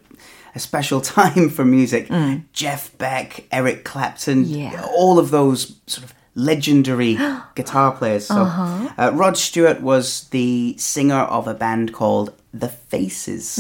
a 0.55 0.59
special 0.61 1.01
time 1.01 1.49
for 1.49 1.65
music. 1.65 2.11
Jeff 2.53 2.93
Beck, 2.99 3.47
Eric 3.51 3.85
Clapton, 3.85 4.45
Yeah. 4.45 4.85
all 4.95 5.19
of 5.19 5.31
those 5.31 5.77
sort 5.87 6.05
of 6.05 6.13
legendary 6.36 7.18
guitar 7.56 7.92
players. 7.94 8.28
So 8.28 8.36
uh, 8.44 9.12
Rod 9.14 9.38
Stewart 9.38 9.82
was 9.82 10.28
the 10.30 10.76
singer 10.78 11.22
of 11.22 11.48
a 11.48 11.54
band 11.54 11.94
called 11.94 12.34
The 12.54 12.70
Faces. 12.70 13.60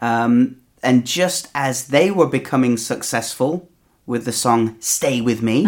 Um, 0.00 0.56
and 0.82 1.06
just 1.06 1.48
as 1.54 1.88
they 1.88 2.10
were 2.10 2.26
becoming 2.26 2.76
successful 2.76 3.68
with 4.06 4.24
the 4.24 4.32
song 4.32 4.76
"Stay 4.80 5.20
with 5.20 5.42
Me," 5.42 5.64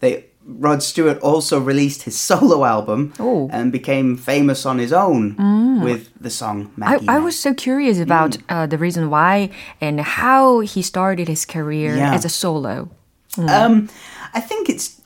they 0.00 0.24
Rod 0.46 0.82
Stewart 0.82 1.18
also 1.20 1.60
released 1.60 2.04
his 2.04 2.18
solo 2.28 2.64
album 2.64 3.12
Oh. 3.18 3.50
and 3.52 3.70
became 3.70 4.16
famous 4.16 4.64
on 4.64 4.78
his 4.78 4.92
own 4.94 5.36
with 5.82 6.08
the 6.18 6.30
song 6.30 6.70
I, 6.76 6.80
Maggie. 6.80 7.08
I 7.08 7.18
May. 7.18 7.24
was 7.24 7.38
so 7.38 7.52
curious 7.52 8.00
about 8.00 8.38
uh, 8.48 8.66
the 8.66 8.78
reason 8.78 9.10
why 9.10 9.50
and 9.80 10.00
how 10.00 10.60
he 10.60 10.80
started 10.82 11.28
his 11.28 11.44
career 11.44 11.94
Yeah. 11.96 12.14
as 12.14 12.24
a 12.24 12.30
solo. 12.30 12.88
Um, 13.36 13.88
I 14.34 14.40
think 14.40 14.68
it's. 14.68 15.00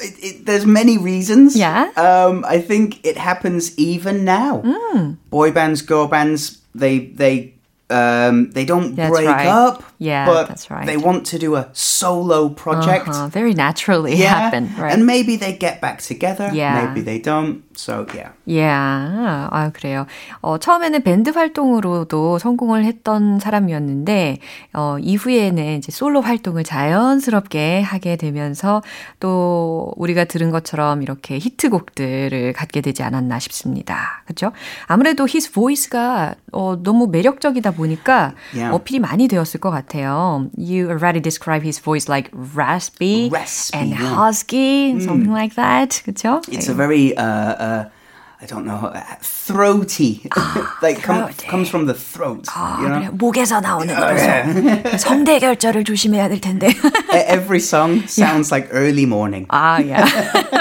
It, 0.00 0.14
it, 0.24 0.46
there's 0.46 0.66
many 0.66 0.98
reasons. 0.98 1.56
Yeah? 1.56 1.90
Um, 1.96 2.44
I 2.46 2.60
think 2.60 3.04
it 3.06 3.16
happens 3.16 3.76
even 3.78 4.24
now. 4.24 4.60
Mm. 4.62 5.16
Boy 5.30 5.52
bands, 5.52 5.80
girl 5.82 6.06
bands, 6.06 6.60
they 6.74 6.98
they 6.98 7.54
um, 7.88 8.50
they 8.50 8.64
don't 8.64 8.94
That's 8.96 9.10
break 9.10 9.26
right. 9.28 9.46
up. 9.46 9.82
Yeah, 9.98 10.26
but 10.26 10.48
that's 10.48 10.70
right. 10.70 10.86
They 10.86 10.96
want 10.96 11.26
to 11.26 11.38
do 11.38 11.54
a 11.56 11.68
solo 11.72 12.48
project. 12.48 13.08
Uh-huh, 13.08 13.28
very 13.28 13.54
naturally 13.54 14.16
Yeah, 14.16 14.34
happen, 14.34 14.74
right? 14.76 14.92
and 14.92 15.06
maybe 15.06 15.36
they 15.36 15.52
get 15.56 15.80
back 15.80 16.02
together. 16.02 16.50
Yeah. 16.52 16.86
Maybe 16.86 17.00
they 17.00 17.18
don't. 17.18 17.62
So 17.76 18.06
yeah. 18.14 18.32
Yeah. 18.46 19.48
아, 19.52 19.70
그래요. 19.72 20.06
어, 20.40 20.58
처음에는 20.58 21.02
밴드 21.02 21.30
활동으로도 21.30 22.38
성공을 22.38 22.84
했던 22.84 23.38
사람이었는데, 23.38 24.38
어, 24.72 24.96
이후에는 24.98 25.78
이제 25.78 25.92
솔로 25.92 26.20
활동을 26.22 26.64
자연스럽게 26.64 27.82
하게 27.82 28.16
되면서 28.16 28.82
또 29.20 29.92
우리가 29.96 30.24
들은 30.24 30.50
것처럼 30.50 31.02
이렇게 31.02 31.38
히트곡들을 31.38 32.52
갖게 32.54 32.80
되지 32.80 33.02
않았나 33.02 33.38
싶습니다. 33.38 34.22
그죠? 34.26 34.52
아무래도 34.86 35.24
his 35.24 35.52
voice가 35.52 36.34
어, 36.52 36.76
너무 36.82 37.08
매력적이다 37.08 37.72
보니까 37.72 38.32
Yeah. 38.54 38.74
어필이 38.74 39.00
많이 39.00 39.28
되었을 39.28 39.60
것 39.60 39.70
같아요. 39.70 40.48
You 40.56 40.88
already 40.88 41.20
described 41.20 41.64
his 41.64 41.80
voice 41.82 42.08
like 42.08 42.30
raspy, 42.54 43.28
Raspy, 43.30 43.78
and 43.78 43.90
yeah. 43.90 44.14
husky, 44.14 44.98
something 45.00 45.32
like 45.32 45.54
that. 45.56 46.02
그죠? 46.04 46.40
It's 46.48 46.68
a 46.68 46.74
very 46.74 47.14
uh, 47.16 47.54
uh, 47.66 47.90
I 48.38 48.44
don't 48.46 48.64
know, 48.66 48.92
throaty. 49.22 50.20
아, 50.36 50.82
like 50.82 51.00
come, 51.02 51.26
comes 51.48 51.68
from 51.70 51.86
the 51.86 51.94
throat. 51.94 52.44
아, 52.54 52.76
you 52.80 52.88
know? 52.88 53.00
그래. 53.00 53.08
목에서 53.16 53.60
나오는 53.60 53.94
아, 53.96 54.00
거라서 54.00 54.98
성대 54.98 55.38
결절을 55.38 55.84
조심해야 55.84 56.28
될 56.28 56.40
텐데. 56.40 56.68
E- 56.68 57.32
Every 57.32 57.58
song 57.60 58.04
sounds 58.06 58.52
like 58.52 58.68
early 58.74 59.04
morning. 59.04 59.46
아, 59.48 59.80
야. 59.88 60.04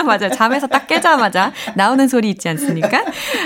맞아. 0.05 0.29
잠에서 0.29 0.67
딱 0.67 0.87
깨자마자 0.87 1.51
나오는 1.75 2.07
소리 2.07 2.29
있지 2.29 2.47
않습니까? 2.49 3.03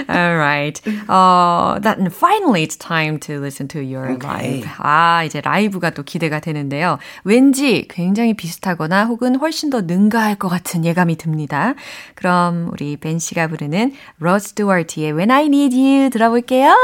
Alright. 0.07 0.81
Uh, 1.09 1.79
that, 1.81 1.97
and 1.97 2.13
finally, 2.13 2.63
it's 2.63 2.77
time 2.77 3.19
to 3.21 3.39
listen 3.39 3.67
to 3.69 3.79
your 3.81 4.11
Okay. 4.13 4.61
live. 4.61 4.69
아, 4.77 5.23
이제 5.25 5.41
라이브가 5.41 5.89
또 5.91 6.03
기대가 6.03 6.39
되는데요. 6.39 6.99
왠지 7.23 7.87
굉장히 7.89 8.33
비슷하거나 8.35 9.05
혹은 9.05 9.35
훨씬 9.37 9.69
더 9.69 9.81
능가할 9.81 10.35
것 10.35 10.49
같은 10.49 10.85
예감이 10.85 11.17
듭니다. 11.17 11.73
그럼 12.15 12.69
우리 12.71 12.95
벤 12.97 13.17
씨가 13.19 13.47
부르는 13.47 13.93
로드 14.29 14.49
스튜어트의 14.49 15.13
When 15.13 15.31
I 15.31 15.45
Need 15.45 15.75
You 15.75 16.09
들어볼게요. 16.11 16.75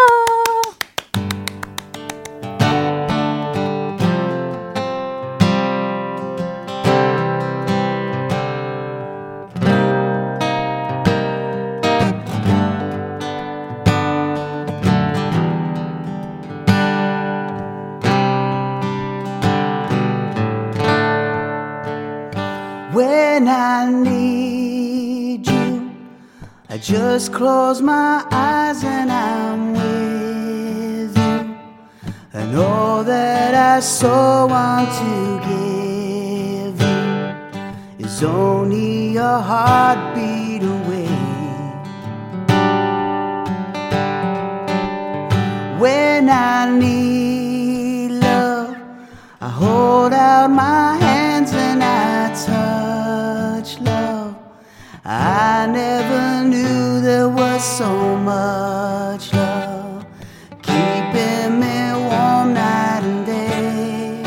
Just 26.86 27.34
close 27.34 27.82
my 27.82 28.24
eyes 28.30 28.84
and 28.84 29.12
I'm 29.12 29.74
with 29.74 31.18
you. 31.18 31.58
And 32.32 32.56
all 32.56 33.04
that 33.04 33.56
I 33.56 33.80
so 33.80 34.46
want 34.46 34.88
to 35.02 35.40
give 35.50 36.80
you 38.00 38.06
is 38.06 38.22
only 38.22 39.18
a 39.18 39.40
heartbeat 39.40 40.62
away. 40.62 41.10
When 45.80 46.30
I 46.30 46.70
need 46.70 48.12
love, 48.12 48.78
I 49.42 49.50
hold 49.50 50.14
out 50.14 50.52
my 50.52 50.98
hands 50.98 51.52
and 51.52 51.84
I 51.84 52.30
touch 52.46 53.82
love. 53.82 54.36
I 55.04 55.66
never 55.66 56.35
so 57.60 58.18
much 58.18 59.34
love 59.34 60.06
keeping 60.62 61.60
me 61.62 61.94
warm 61.94 62.54
night 62.54 63.02
and 63.04 63.26
day. 63.26 64.22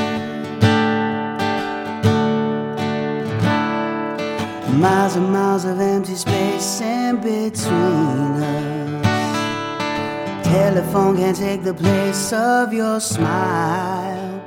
Miles 4.79 5.17
and 5.17 5.31
miles 5.31 5.65
of 5.67 5.79
empty 5.79 6.15
space 6.15 6.81
in 6.81 7.17
between 7.17 8.43
us. 8.43 9.07
Telephone 10.45 11.17
can't 11.19 11.37
take 11.37 11.63
the 11.65 11.75
place 11.75 12.33
of 12.33 12.73
your 12.73 12.99
smile. 12.99 14.41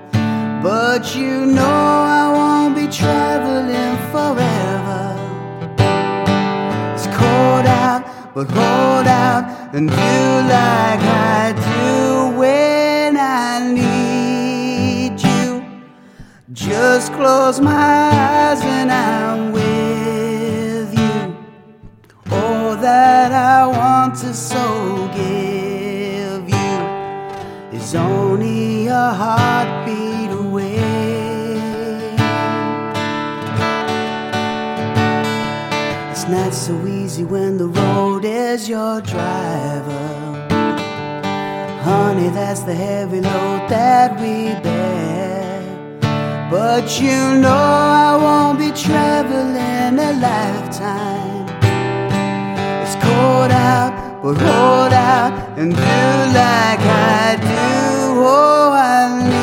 But 0.64 1.16
you 1.16 1.46
know 1.46 1.64
I 1.64 2.32
won't 2.34 2.76
be 2.76 2.88
traveling 2.88 3.98
forever. 4.12 5.11
But 8.34 8.50
hold 8.50 9.08
out 9.08 9.76
and 9.76 9.90
do 9.90 9.96
like 9.96 11.02
I 11.02 11.54
do 11.54 12.40
when 12.40 13.18
I 13.18 13.74
need 13.74 15.22
you. 15.22 15.64
Just 16.54 17.12
close 17.14 17.60
my 17.60 17.74
eyes 17.74 18.62
and 18.64 18.90
I'm 18.92 19.52
with 19.52 20.98
you. 20.98 21.36
All 22.32 22.78
that 22.78 23.34
I 23.34 23.68
want 23.68 24.16
to 24.20 24.34
so 24.34 25.10
give 25.14 26.50
you 26.50 27.78
is 27.78 27.96
only 27.96 28.88
a 28.88 29.10
heartbeat 29.22 30.31
not 36.32 36.54
so 36.54 36.88
easy 36.88 37.26
when 37.26 37.58
the 37.58 37.68
road 37.68 38.24
is 38.24 38.70
your 38.70 39.02
driver. 39.02 40.08
Honey, 41.84 42.30
that's 42.30 42.62
the 42.62 42.74
heavy 42.74 43.20
load 43.20 43.70
that 43.70 44.18
we 44.18 44.54
bear. 44.64 45.62
But 46.50 47.02
you 47.02 47.20
know 47.44 47.50
I 47.50 48.16
won't 48.16 48.60
be 48.60 48.72
traveling 48.72 50.00
a 50.00 50.14
lifetime. 50.30 51.48
It's 52.82 52.96
cold 53.04 53.52
out, 53.52 54.22
but 54.24 54.36
hold 54.36 54.94
out 54.94 55.34
and 55.60 55.72
do 55.76 56.02
like 56.40 56.84
I 57.20 57.38
do. 57.42 58.22
Oh, 58.24 58.72
I 58.72 59.41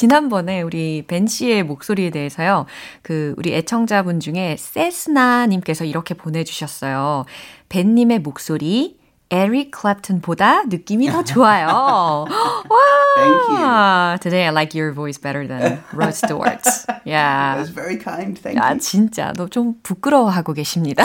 지난번에 0.00 0.62
우리 0.62 1.04
벤 1.06 1.26
씨의 1.26 1.62
목소리에 1.62 2.08
대해서요. 2.08 2.64
그 3.02 3.34
우리 3.36 3.52
애청자분 3.54 4.18
중에 4.18 4.56
세스나 4.58 5.46
님께서 5.46 5.84
이렇게 5.84 6.14
보내 6.14 6.42
주셨어요. 6.42 7.26
벤 7.68 7.94
님의 7.96 8.20
목소리 8.20 8.98
에릭 9.30 9.70
클랩튼보다 9.72 10.70
느낌이 10.70 11.10
더 11.10 11.22
좋아요. 11.22 12.24
Thank 13.14 13.62
와! 13.62 14.16
Today 14.22 14.46
I 14.46 14.50
like 14.52 14.74
your 14.74 14.94
voice 14.94 15.20
better 15.20 15.46
than 15.46 15.82
Rod 15.92 16.14
Stewart's. 16.14 16.86
Yeah. 17.04 17.58
That's 17.58 17.68
very 17.68 17.98
kind. 17.98 18.40
Thank 18.40 18.58
아, 18.58 18.70
you. 18.70 18.78
진짜 18.80 19.34
너 19.36 19.48
좀 19.48 19.74
부끄러워하고 19.82 20.54
계십니다. 20.54 21.04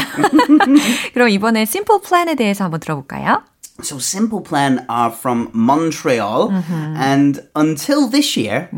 그럼 1.13 1.27
이번에 1.29 1.63
Simple 1.63 1.99
Plan에 2.01 2.35
대해서 2.35 2.63
한번 2.63 2.79
들어볼까요? 2.79 3.43
So 3.82 3.98
Simple 3.98 4.42
Plan 4.42 4.84
are 4.88 5.10
from 5.10 5.48
Montreal, 5.54 6.50
and 6.68 7.40
until 7.56 8.08
this 8.08 8.36
year, 8.36 8.68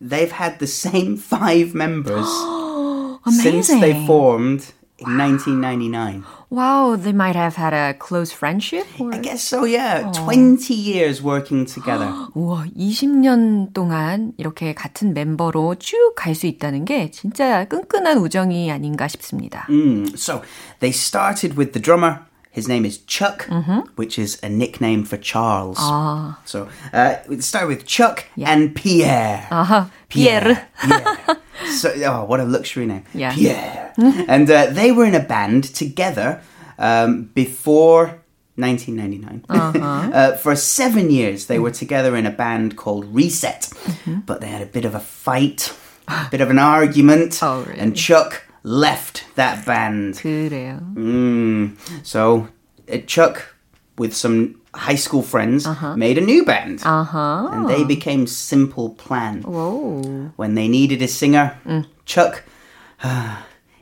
they've 0.00 0.30
had 0.32 0.58
the 0.58 0.66
same 0.66 1.16
five 1.16 1.74
members 1.74 2.28
since 3.30 3.68
they 3.68 3.92
Amazing. 3.92 4.06
formed 4.06 4.62
in 4.98 5.16
1999. 5.18 6.24
Wow, 6.48 6.96
they 6.96 7.12
might 7.12 7.34
have 7.34 7.56
had 7.56 7.72
a 7.72 7.94
close 7.98 8.30
friendship. 8.30 8.86
Or... 9.00 9.12
I 9.12 9.18
guess 9.18 9.42
so, 9.42 9.64
yeah. 9.64 10.12
20 10.12 10.72
years 10.74 11.20
working 11.22 11.66
together. 11.66 12.12
우와, 12.34 12.66
20년 12.76 13.72
동안 13.72 14.32
이렇게 14.38 14.74
같은 14.74 15.12
멤버로 15.14 15.74
쭉 15.76 16.14
갈 16.14 16.34
수 16.34 16.46
있다는 16.46 16.84
게 16.84 17.10
진짜 17.10 17.64
끈끈한 17.64 18.18
우정이 18.18 18.70
아닌가 18.70 19.08
싶습니다. 19.08 19.66
Mm, 19.68 20.14
so 20.14 20.42
they 20.80 20.92
started 20.92 21.56
with 21.56 21.72
the 21.72 21.80
drummer. 21.82 22.20
his 22.51 22.67
name 22.67 22.83
is 22.83 22.97
Chuck, 22.99 23.47
mm-hmm. 23.47 23.79
which 23.95 24.19
is 24.19 24.37
a 24.43 24.49
nickname 24.49 25.05
for 25.05 25.15
Charles. 25.15 25.77
Ah. 25.79 26.37
So 26.43 26.67
uh, 26.91 27.15
we 27.29 27.39
start 27.39 27.69
with 27.69 27.85
Chuck 27.85 28.25
yeah. 28.35 28.51
and 28.51 28.75
Pierre. 28.75 29.47
Uh-huh. 29.49 29.85
Pierre. 30.09 30.69
Pierre. 30.83 31.17
Pierre. 31.25 31.37
so, 31.71 31.93
oh, 32.05 32.25
what 32.25 32.41
a 32.41 32.43
luxury 32.43 32.85
name. 32.85 33.05
Yeah. 33.13 33.33
Pierre. 33.33 33.93
and 34.27 34.51
uh, 34.51 34.65
they 34.65 34.91
were 34.91 35.05
in 35.05 35.15
a 35.15 35.21
band 35.23 35.63
together 35.63 36.41
um, 36.77 37.31
before 37.33 38.21
1999. 38.55 39.45
Uh-huh. 39.47 39.79
uh, 40.13 40.35
for 40.35 40.53
seven 40.57 41.09
years, 41.09 41.45
they 41.45 41.57
were 41.57 41.71
together 41.71 42.17
in 42.17 42.25
a 42.25 42.31
band 42.31 42.75
called 42.75 43.05
Reset, 43.15 43.61
mm-hmm. 43.61 44.19
but 44.21 44.41
they 44.41 44.47
had 44.47 44.61
a 44.61 44.65
bit 44.65 44.83
of 44.83 44.93
a 44.93 44.99
fight, 44.99 45.73
a 46.09 46.27
bit 46.29 46.41
of 46.41 46.49
an 46.49 46.59
argument, 46.59 47.39
oh, 47.41 47.63
really? 47.63 47.79
and 47.79 47.95
Chuck 47.95 48.43
left 48.62 49.24
that 49.36 49.64
band. 49.64 50.14
그래요. 50.18 50.80
Mm. 50.94 51.76
So 52.02 52.48
uh, 52.92 52.98
Chuck, 53.06 53.54
with 53.98 54.14
some 54.14 54.60
high 54.74 54.96
school 54.96 55.22
friends, 55.22 55.66
made 55.96 56.18
a 56.18 56.20
new 56.20 56.44
band. 56.44 56.80
아하. 56.80 57.50
And 57.52 57.68
they 57.68 57.84
became 57.84 58.26
Simple 58.26 58.90
Plan. 58.90 59.42
오. 59.44 60.30
When 60.36 60.54
they 60.54 60.68
needed 60.68 61.00
a 61.02 61.08
singer, 61.08 61.56
Chuck, 62.04 62.42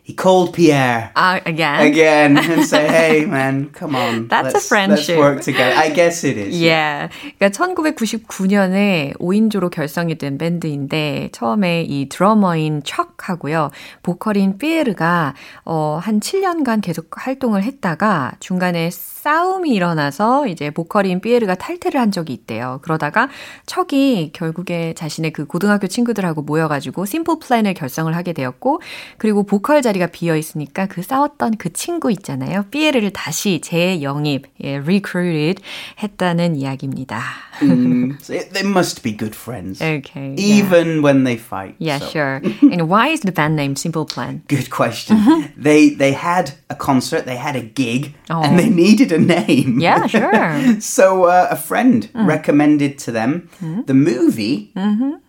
he 0.09 0.15
called 0.15 0.53
Pierre 0.53 1.11
아, 1.13 1.39
again. 1.45 1.81
again 1.81 2.37
and 2.37 2.65
said, 2.65 2.89
"Hey, 2.95 3.25
man, 3.25 3.69
come 3.71 3.95
on, 3.95 4.27
That's 4.27 4.55
a 4.55 4.59
friendship. 4.59 5.19
Let's 5.19 5.21
work 5.21 5.41
together." 5.41 5.77
I 5.77 5.93
guess 5.93 6.25
it 6.25 6.35
is. 6.35 6.59
Yeah. 6.59 7.09
그러니까 7.37 7.49
1999년에 7.49 9.13
5인조로 9.19 9.69
결성이 9.69 10.17
된 10.17 10.39
밴드인데 10.39 11.29
처음에 11.31 11.83
이 11.83 12.09
드러머인 12.09 12.81
척하고요. 12.83 13.69
보컬인 14.01 14.57
피에르가 14.57 15.35
어, 15.65 15.99
한 16.01 16.19
7년간 16.19 16.81
계속 16.81 17.09
활동을 17.15 17.61
했다가 17.61 18.31
중간에 18.39 18.89
싸움이 18.89 19.69
일어나서 19.69 20.47
이제 20.47 20.71
보컬인 20.71 21.19
피에르가 21.21 21.53
탈퇴를 21.55 21.99
한 21.99 22.11
적이 22.11 22.33
있대요. 22.33 22.79
그러다가 22.81 23.29
척이 23.67 24.31
결국에 24.33 24.93
자신의 24.95 25.33
그 25.33 25.45
고등학교 25.45 25.87
친구들하고 25.87 26.41
모여가지고 26.41 27.05
심플 27.05 27.39
플랜을 27.39 27.73
결성을 27.75 28.15
하게 28.15 28.33
되었고 28.33 28.81
그리고 29.17 29.43
보컬 29.43 29.81
자리 29.81 29.98
가 29.98 30.06
비어 30.06 30.36
있으니까 30.36 30.86
그 30.86 31.02
싸웠던 31.02 31.56
그 31.58 31.72
친구 31.72 32.10
있잖아요. 32.12 32.64
피에르를 32.70 33.10
다시 33.12 33.60
재영입, 33.60 34.46
예, 34.62 34.76
recruited 34.76 35.62
했다는 36.02 36.56
이야기입니다. 36.56 37.20
Mm, 37.62 38.18
so 38.20 38.34
they 38.52 38.64
must 38.68 39.02
be 39.02 39.12
good 39.16 39.34
friends, 39.34 39.80
Okay. 39.80 40.34
yeah. 40.36 40.58
even 40.58 41.02
when 41.02 41.22
they 41.24 41.36
fight. 41.36 41.76
Yeah, 41.78 41.98
so. 41.98 42.06
sure. 42.10 42.40
and 42.62 42.88
why 42.88 43.08
is 43.08 43.20
the 43.20 43.30
band 43.32 43.54
name 43.56 43.76
Simple 43.76 44.04
Plan? 44.04 44.42
Good 44.48 44.70
question. 44.70 45.52
they 45.56 45.90
they 45.90 46.12
had 46.12 46.52
a 46.68 46.74
concert, 46.74 47.26
they 47.26 47.36
had 47.36 47.54
a 47.56 47.62
gig, 47.62 48.14
Oh. 48.30 48.42
and 48.42 48.58
they 48.58 48.68
needed 48.68 49.12
a 49.12 49.18
name. 49.18 49.78
Yeah, 49.78 50.06
sure. 50.06 50.80
So 50.80 51.24
uh, 51.26 51.48
a 51.50 51.56
friend 51.56 52.08
recommended 52.14 52.98
to 53.06 53.12
them 53.12 53.48
the 53.86 53.94
movie, 53.94 54.72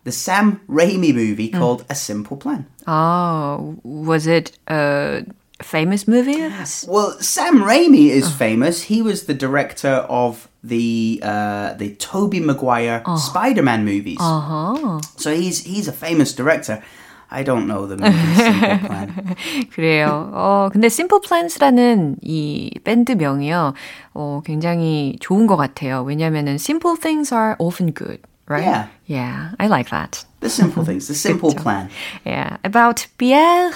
the 0.03 0.11
Sam 0.11 0.61
Raimi 0.69 1.13
movie 1.13 1.49
called 1.49 1.85
A 1.89 1.95
Simple 1.95 2.37
Plan. 2.37 2.65
Oh, 2.87 3.77
was 3.83 4.27
it 4.27 4.57
a 4.67 5.23
famous 5.61 6.07
movie? 6.07 6.41
Well, 6.87 7.17
Sam 7.19 7.63
Raimi 7.63 8.09
is 8.09 8.29
famous. 8.31 8.83
He 8.83 9.01
was 9.01 9.25
the 9.25 9.33
director 9.33 10.05
of 10.09 10.47
the 10.63 11.19
uh, 11.23 11.73
the 11.73 11.95
Tobey 11.95 12.39
Maguire 12.39 13.03
Spider-Man 13.17 13.85
movies. 13.85 14.17
Uh-huh. 14.19 14.99
So 15.17 15.33
he's 15.33 15.63
he's 15.63 15.87
a 15.87 15.93
famous 15.93 16.33
director. 16.33 16.83
I 17.31 17.41
don't 17.41 17.65
know 17.65 17.87
the 17.87 17.97
movie 17.97 18.35
Simple 18.35 18.77
Plan. 18.87 19.35
그래요. 19.73 20.29
어, 20.31 20.69
근데 20.71 20.87
Simple 20.87 21.19
Plans라는 21.21 22.17
이 22.21 22.71
밴드 22.83 23.13
명이요. 23.13 23.73
어, 24.13 24.41
굉장히 24.45 25.17
좋은 25.19 25.47
것 25.47 25.57
같아요. 25.57 26.03
왜냐면은 26.03 26.55
simple 26.55 26.95
things 26.95 27.33
are 27.33 27.55
often 27.57 27.91
good, 27.93 28.19
right? 28.49 28.63
Yeah. 28.63 28.87
Yeah, 29.07 29.51
I 29.59 29.67
like 29.67 29.89
that. 29.91 30.25
The 30.41 30.49
simple 30.49 30.83
things, 30.85 31.07
the 31.07 31.15
simple 31.15 31.53
plan. 31.53 31.89
Yeah. 32.25 32.57
About 32.63 33.07
Pierre. 33.17 33.71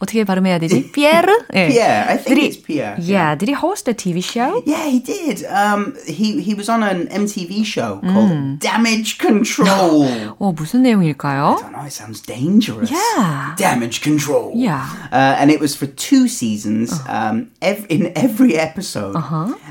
어떻게 0.00 0.24
발음해야 0.24 0.58
되지? 0.58 0.90
Pierre? 0.92 1.24
예. 1.54 1.68
Pierre, 1.68 2.04
I 2.10 2.18
think 2.18 2.28
Did 2.28 2.38
he- 2.38 2.46
it's 2.48 2.56
Pierre. 2.60 2.96
Yeah, 3.00 3.34
did 3.36 3.48
he 3.48 3.54
host 3.54 3.88
a 3.88 3.94
TV 3.94 4.20
show? 4.20 4.60
Yeah, 4.66 4.84
he 4.90 4.98
did. 5.00 5.46
Um, 5.48 5.94
he 6.04 6.42
he 6.42 6.52
was 6.52 6.68
on 6.68 6.82
an 6.82 7.06
MTV 7.08 7.64
show 7.64 8.00
called 8.02 8.58
Damage 8.58 9.16
Control. 9.18 10.04
어, 10.38 10.52
무슨 10.52 10.82
내용일까요? 10.82 11.56
I 11.56 11.62
don't 11.62 11.72
know. 11.72 11.86
It 11.86 11.92
sounds 11.92 12.20
dangerous. 12.20 12.90
Yeah. 12.90 13.54
Damage 13.56 14.02
Control. 14.02 14.52
Yeah. 14.54 14.84
Uh, 15.12 15.36
and 15.40 15.50
it 15.50 15.60
was 15.60 15.74
for 15.74 15.86
two 15.86 16.28
seasons. 16.28 16.92
Um, 17.08 17.48
ev- 17.62 17.86
in 17.88 18.12
every 18.16 18.56
episode, 18.58 19.14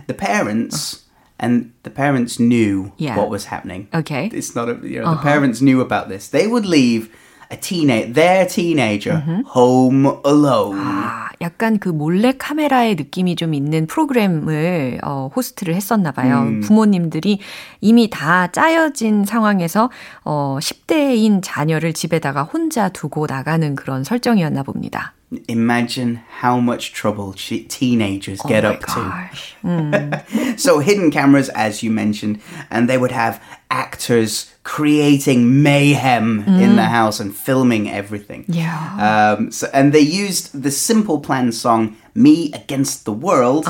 the 0.07 0.13
parents 0.15 1.01
And 1.38 1.70
the 1.82 1.90
parents 1.90 2.38
knew 2.38 2.92
Yeah. 2.98 3.16
what 3.16 3.30
was 3.30 3.46
happening. 3.46 3.86
Okay. 3.94 4.28
It's 4.32 4.54
not 4.54 4.68
a, 4.68 4.76
you 4.86 5.00
know, 5.00 5.14
the 5.14 5.22
parents 5.22 5.60
knew 5.62 5.80
about 5.80 6.08
this. 6.08 6.28
They 6.28 6.46
would 6.46 6.66
leave 6.66 7.08
a 7.50 7.56
teenage 7.56 8.12
their 8.14 8.46
teenager 8.46 9.22
home 9.54 10.04
alone. 10.26 10.76
아, 10.78 11.28
약간 11.40 11.78
그 11.78 11.88
몰래 11.88 12.32
카메라의 12.36 12.96
느낌이 12.96 13.36
좀 13.36 13.54
있는 13.54 13.86
프로그램을 13.86 14.98
어, 15.02 15.30
호스트를 15.34 15.74
했었나 15.74 16.12
봐요. 16.12 16.46
부모님들이 16.62 17.38
이미 17.80 18.10
다 18.10 18.48
짜여진 18.52 19.24
상황에서 19.24 19.90
어, 20.24 20.58
10대인 20.60 21.40
자녀를 21.42 21.92
집에다가 21.94 22.42
혼자 22.42 22.88
두고 22.90 23.26
나가는 23.26 23.74
그런 23.76 24.04
설정이었나 24.04 24.62
봅니다. 24.62 25.14
Imagine 25.46 26.16
how 26.40 26.58
much 26.58 26.92
trouble 26.94 27.34
che- 27.34 27.64
teenagers 27.64 28.40
get 28.48 28.64
oh 28.64 28.70
my 28.70 28.74
up 28.74 28.80
to. 28.80 28.94
gosh. 28.94 29.54
So 30.58 30.78
hidden 30.80 31.10
cameras, 31.10 31.48
as 31.50 31.82
you 31.82 31.90
mentioned, 31.90 32.40
and 32.70 32.88
they 32.88 32.96
would 32.98 33.12
have 33.12 33.42
actors 33.70 34.50
creating 34.64 35.62
mayhem 35.62 36.44
in 36.46 36.76
the 36.76 36.84
house 36.86 37.20
and 37.20 37.34
filming 37.36 37.90
everything. 37.90 38.44
Yeah. 38.48 39.34
Um, 39.38 39.52
so, 39.52 39.68
and 39.72 39.92
they 39.92 40.00
used 40.00 40.62
the 40.62 40.70
Simple 40.70 41.20
Plan 41.20 41.52
song 41.52 41.96
"Me 42.18 42.50
Against 42.52 43.04
the 43.04 43.16
World" 43.16 43.68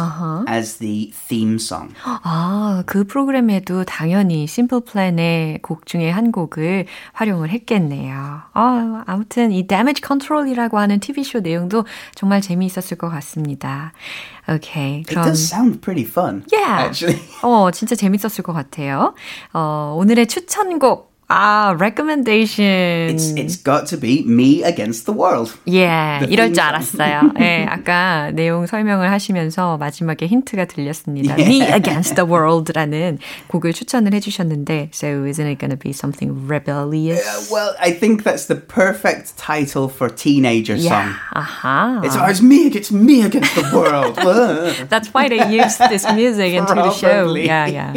as 0.49 0.79
the 0.79 1.13
theme 1.29 1.57
song. 1.57 1.93
아, 2.05 2.83
그 2.87 3.05
프로그램에도 3.05 3.85
당연히 3.85 4.47
심플 4.47 4.81
플랜의 4.81 5.61
곡 5.63 5.85
중에 5.87 6.11
한 6.11 6.33
곡을 6.33 6.87
활용을 7.13 7.51
했겠네요. 7.51 8.43
아, 8.53 9.05
아무튼 9.07 9.53
이 9.53 9.67
Damage 9.67 10.03
Control이라고 10.07 10.79
하는 10.79 11.01
TV쇼 11.01 11.41
내용도 11.41 11.85
정말 12.15 12.41
재미있었을 12.41 12.97
것 12.97 13.11
같습니다. 13.11 13.93
It 14.49 15.05
그럼 15.07 15.25
does 15.27 15.45
sound 15.45 15.81
pretty 15.83 16.09
fun. 16.09 16.45
Yeah. 16.51 16.87
actually. 16.87 17.21
어, 17.43 17.71
진짜 17.71 17.95
재밌었을 17.95 18.43
것 18.43 18.55
같아요. 18.55 19.15
어, 19.53 19.95
오늘의 19.99 20.27
추천곡 20.27 21.08
아, 21.30 21.74
recommendation. 21.80 23.10
It's 23.10 23.34
it's 23.34 23.56
got 23.56 23.88
to 23.88 23.98
be 23.98 24.22
"Me 24.28 24.62
Against 24.62 25.06
the 25.06 25.18
World." 25.18 25.56
예, 25.68 26.20
The 26.20 26.30
이럴 26.30 26.52
theme 26.52 26.54
줄 26.54 26.62
song. 26.62 26.70
알았어요. 26.70 27.32
예, 27.40 27.66
아까 27.68 28.30
내용 28.32 28.68
설명을 28.68 29.10
하시면서 29.10 29.78
마지막에 29.78 30.28
힌트가 30.28 30.66
들렸습니다. 30.66 31.34
Me 31.40 31.64
Against 31.64 32.16
the 32.16 32.30
World라는 32.30 33.18
곡을 33.48 33.74
추천을 33.74 34.14
해주셨는데, 34.14 34.92
so 34.94 35.08
isn't 35.26 35.48
it 35.48 35.58
going 35.58 35.72
to 35.72 35.78
be 35.78 35.90
something 35.92 36.46
rebellious? 36.46 37.26
Uh, 37.26 37.42
well, 37.50 37.74
I 37.82 37.98
think 37.98 38.24
that's 38.24 38.46
the 38.46 38.60
perfect 38.60 39.36
title 39.36 39.90
for 39.90 40.10
teenager 40.14 40.76
yeah, 40.76 40.90
song. 40.92 41.16
아하. 41.34 42.06
It's, 42.06 42.16
oh, 42.16 42.30
it's 42.30 42.44
me, 42.44 42.68
it's 42.68 42.92
me 42.92 43.24
against 43.24 43.56
the 43.56 43.66
world. 43.74 44.20
Uh. 44.20 44.86
That's 44.88 45.10
why 45.16 45.30
they 45.30 45.42
used 45.50 45.80
this 45.90 46.06
music 46.14 46.54
into 46.54 46.76
the 46.76 46.92
show. 46.92 47.26
Probably. 47.26 47.48
Yeah, 47.48 47.66
yeah. 47.66 47.94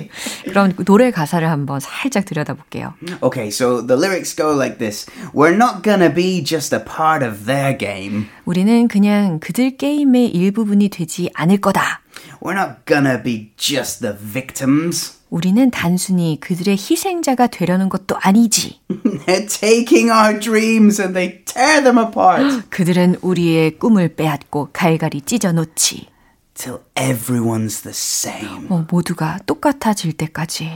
그럼 0.48 0.72
노래 0.86 1.10
가사를 1.10 1.44
한번 1.46 1.80
살짝 1.80 2.24
들여다볼게요. 2.24 2.94
Okay, 3.21 3.49
so 3.49 3.81
the 3.81 3.95
lyrics 3.95 4.33
go 4.35 4.53
like 4.55 4.77
this 4.77 5.05
We're 5.33 5.55
not 5.55 5.83
gonna 5.83 6.13
be 6.13 6.43
just 6.43 6.73
a 6.75 6.83
part 6.83 7.23
of 7.25 7.45
their 7.45 7.77
game. 7.77 8.27
우리는 8.45 8.87
그냥 8.87 9.39
그들 9.39 9.77
게임의 9.77 10.29
일부분이 10.29 10.89
되지 10.89 11.29
않을 11.33 11.57
거다. 11.57 12.01
We're 12.41 12.57
not 12.57 12.85
gonna 12.85 13.21
be 13.21 13.51
just 13.57 14.01
the 14.01 14.15
victims. 14.15 15.19
우리는 15.29 15.71
단순히 15.71 16.37
그들의 16.41 16.75
희생자가 16.75 17.47
되려는 17.47 17.87
것도 17.87 18.17
아니지. 18.19 18.81
They're 19.25 19.47
taking 19.47 20.11
our 20.11 20.37
dreams 20.37 21.01
and 21.01 21.13
they 21.13 21.43
tear 21.45 21.81
them 21.83 21.97
apart 21.97 22.69
그들은 22.69 23.15
우리의 23.21 23.77
꿈을 23.79 24.15
빼앗고 24.15 24.69
갈갈이 24.73 25.21
찢어놓지. 25.21 26.07
till 26.53 26.79
everyone's 26.95 27.81
the 27.81 27.93
same. 27.93 28.67
어, 28.69 28.85
모두가 28.91 29.39
똑같아질 29.45 30.13
때까지. 30.13 30.69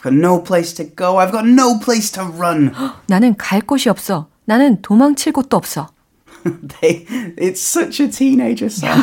I've 0.00 0.04
got 0.04 0.14
no 0.14 0.38
place 0.42 0.72
to 0.76 0.84
go. 0.84 1.18
I've 1.18 1.30
got 1.30 1.46
no 1.46 1.78
place 1.78 2.10
to 2.12 2.22
run. 2.22 2.72
나는 3.06 3.36
갈 3.36 3.60
곳이 3.60 3.90
없어. 3.90 4.28
나는 4.46 4.80
도망칠 4.80 5.32
곳도 5.32 5.58
없어. 5.58 5.88
they 6.80 7.04
it's 7.36 7.60
such 7.60 8.02
a 8.02 8.08
teenager 8.08 8.70
song. 8.70 8.98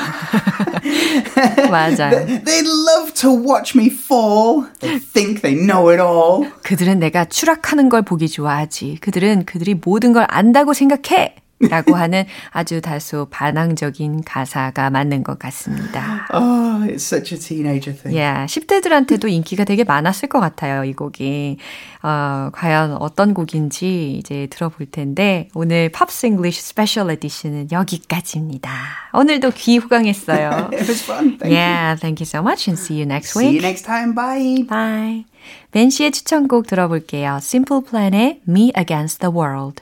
맞아요. 1.70 2.26
They 2.44 2.64
love 2.66 3.14
to 3.22 3.30
watch 3.32 3.78
me 3.78 3.92
fall. 3.92 4.66
They 4.80 4.98
think 4.98 5.42
they 5.42 5.54
know 5.54 5.92
it 5.92 6.02
all. 6.02 6.52
그들은 6.64 6.98
내가 6.98 7.26
추락하는 7.26 7.90
걸 7.90 8.02
보기 8.02 8.28
좋아하지. 8.28 8.98
그들은 9.00 9.46
그들이 9.46 9.76
모든 9.76 10.14
걸 10.14 10.26
안다고 10.28 10.74
생각해. 10.74 11.36
라고 11.60 11.96
하는 11.96 12.26
아주 12.52 12.82
다소 12.82 13.28
반항적인 13.30 14.24
가사가 14.24 14.90
맞는 14.90 15.24
것 15.24 15.40
같습니다. 15.40 16.28
Oh, 16.32 16.86
it's 16.88 17.06
such 17.06 17.34
a 17.34 17.40
teenager 17.40 17.98
thing. 17.98 18.16
Yeah, 18.16 18.46
10대들한테도 18.46 19.28
인기가 19.30 19.64
되게 19.64 19.84
많았을 19.84 20.30
것 20.30 20.40
같아요, 20.40 20.84
이 20.84 20.94
곡이. 20.94 21.58
어, 22.04 22.50
과연 22.54 22.94
어떤 23.00 23.34
곡인지 23.34 24.18
이제 24.20 24.48
들어볼 24.52 24.92
텐데, 24.92 25.50
오늘 25.56 25.90
Pops 25.90 26.28
English 26.28 26.62
special 26.62 27.10
edition은 27.10 27.70
여기까지입니다. 27.72 28.72
오늘도 29.14 29.52
귀 29.56 29.80
호강했어요. 29.80 30.70
It 30.74 30.88
was 30.88 31.04
fun. 31.04 31.38
Thank 31.40 31.58
yeah, 31.58 32.00
thank 32.00 32.22
you 32.22 32.26
so 32.26 32.42
much 32.42 32.70
and 32.70 32.80
see 32.80 33.02
you 33.02 33.06
next 33.06 33.36
you. 33.36 33.42
See 33.42 33.50
week. 33.50 33.62
you 33.62 33.62
next 33.62 33.84
time. 33.84 34.14
Bye. 34.14 34.64
Bye. 34.68 35.26
벤 35.72 35.90
씨의 35.90 36.12
추천곡 36.12 36.68
들어볼게요. 36.68 37.40
Simple 37.42 37.82
Plan의 37.90 38.42
Me 38.48 38.72
Against 38.78 39.20
the 39.20 39.34
World. 39.34 39.82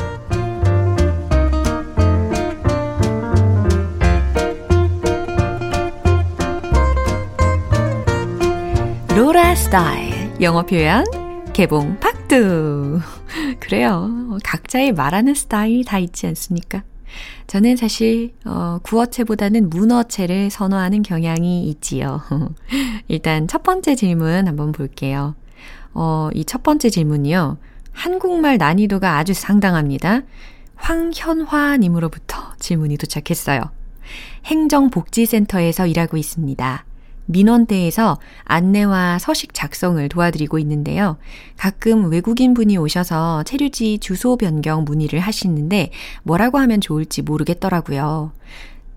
스타일 9.55 10.31
영어 10.41 10.63
표현 10.63 11.03
개봉 11.53 11.99
박두 11.99 12.99
그래요 13.59 14.37
각자의 14.43 14.93
말하는 14.93 15.33
스타일이 15.33 15.83
다 15.83 15.99
있지 15.99 16.25
않습니까? 16.27 16.83
저는 17.47 17.75
사실 17.75 18.33
어, 18.45 18.79
구어체보다는 18.83 19.69
문어체를 19.69 20.49
선호하는 20.49 21.03
경향이 21.03 21.65
있지요. 21.65 22.21
일단 23.09 23.47
첫 23.47 23.63
번째 23.63 23.95
질문 23.95 24.47
한번 24.47 24.71
볼게요. 24.71 25.35
어, 25.93 26.29
이 26.33 26.45
첫 26.45 26.63
번째 26.63 26.89
질문이요. 26.89 27.57
한국말 27.91 28.57
난이도가 28.57 29.17
아주 29.17 29.33
상당합니다. 29.33 30.21
황현화님으로부터 30.75 32.53
질문이 32.59 32.97
도착했어요. 32.97 33.61
행정복지센터에서 34.45 35.87
일하고 35.87 36.15
있습니다. 36.15 36.85
민원대에서 37.31 38.19
안내와 38.43 39.19
서식 39.19 39.53
작성을 39.53 40.07
도와드리고 40.07 40.59
있는데요. 40.59 41.17
가끔 41.57 42.11
외국인 42.11 42.53
분이 42.53 42.77
오셔서 42.77 43.43
체류지 43.43 43.99
주소 43.99 44.37
변경 44.37 44.83
문의를 44.83 45.19
하시는데 45.19 45.91
뭐라고 46.23 46.59
하면 46.59 46.81
좋을지 46.81 47.21
모르겠더라고요. 47.21 48.31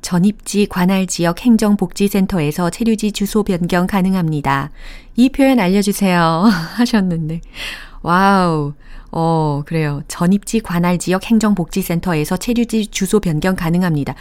전입지 0.05 0.67
관할 0.67 1.07
지역 1.07 1.41
행정복지센터에서 1.41 2.69
체류지 2.69 3.13
주소 3.13 3.43
변경 3.43 3.87
가능합니다. 3.87 4.71
이 5.17 5.31
표현 5.31 5.59
알려주세요. 5.59 6.21
하셨는데. 6.77 7.41
wow. 8.03 8.75
어, 9.13 9.63
그래요. 9.65 10.03
전입지 10.09 10.61
관할 10.61 10.99
지역 10.99 11.25
행정복지센터에서 11.25 12.37
체류지 12.37 12.89
주소 12.89 13.19
변경 13.19 13.57
가능합니다. 13.57 14.15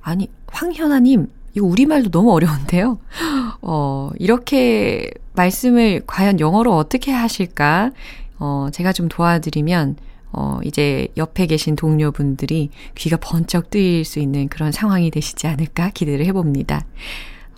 아니, 0.00 0.30
황현아님, 0.46 1.26
이거 1.56 1.66
우리말도 1.66 2.10
너무 2.10 2.32
어려운데요. 2.32 2.98
어, 3.62 4.10
이렇게 4.18 5.10
말씀을 5.32 6.02
과연 6.06 6.38
영어로 6.38 6.76
어떻게 6.76 7.10
하실까? 7.10 7.92
어, 8.38 8.68
제가 8.72 8.92
좀 8.92 9.08
도와드리면, 9.08 9.96
어, 10.32 10.60
이제 10.64 11.08
옆에 11.16 11.46
계신 11.46 11.74
동료분들이 11.74 12.68
귀가 12.94 13.16
번쩍 13.16 13.70
뜨일 13.70 14.04
수 14.04 14.18
있는 14.18 14.48
그런 14.48 14.70
상황이 14.70 15.10
되시지 15.10 15.46
않을까 15.46 15.90
기대를 15.90 16.26
해봅니다. 16.26 16.84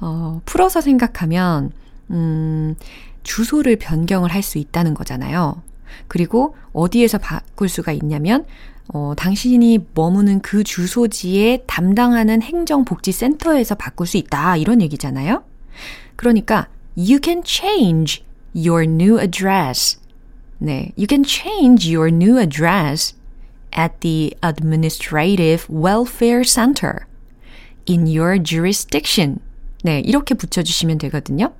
어, 0.00 0.40
풀어서 0.44 0.80
생각하면, 0.80 1.72
음, 2.10 2.76
주소를 3.24 3.76
변경을 3.76 4.32
할 4.32 4.42
수 4.44 4.58
있다는 4.58 4.94
거잖아요. 4.94 5.60
그리고 6.06 6.54
어디에서 6.72 7.18
바꿀 7.18 7.68
수가 7.68 7.90
있냐면, 7.92 8.44
어, 8.88 9.12
당신이 9.16 9.80
머무는 9.94 10.40
그 10.40 10.64
주소지에 10.64 11.64
담당하는 11.66 12.40
행정복지센터에서 12.42 13.74
바꿀 13.74 14.06
수 14.06 14.16
있다. 14.16 14.56
이런 14.56 14.80
얘기잖아요. 14.80 15.44
그러니까, 16.16 16.68
you 16.96 17.18
can 17.22 17.42
change 17.44 18.24
your 18.54 18.84
new 18.84 19.20
address. 19.20 20.00
네, 20.58 20.92
you 20.96 21.06
can 21.08 21.22
change 21.22 21.94
your 21.94 22.12
new 22.12 22.40
address 22.40 23.14
at 23.76 24.00
the 24.00 24.34
Administrative 24.42 25.66
Welfare 25.70 26.42
Center 26.42 27.06
in 27.88 28.06
your 28.06 28.42
jurisdiction. 28.42 29.38
네, 29.84 30.00
이렇게 30.00 30.34
붙여 30.34 30.62
주시면 30.62 30.98
되거든요. 30.98 31.52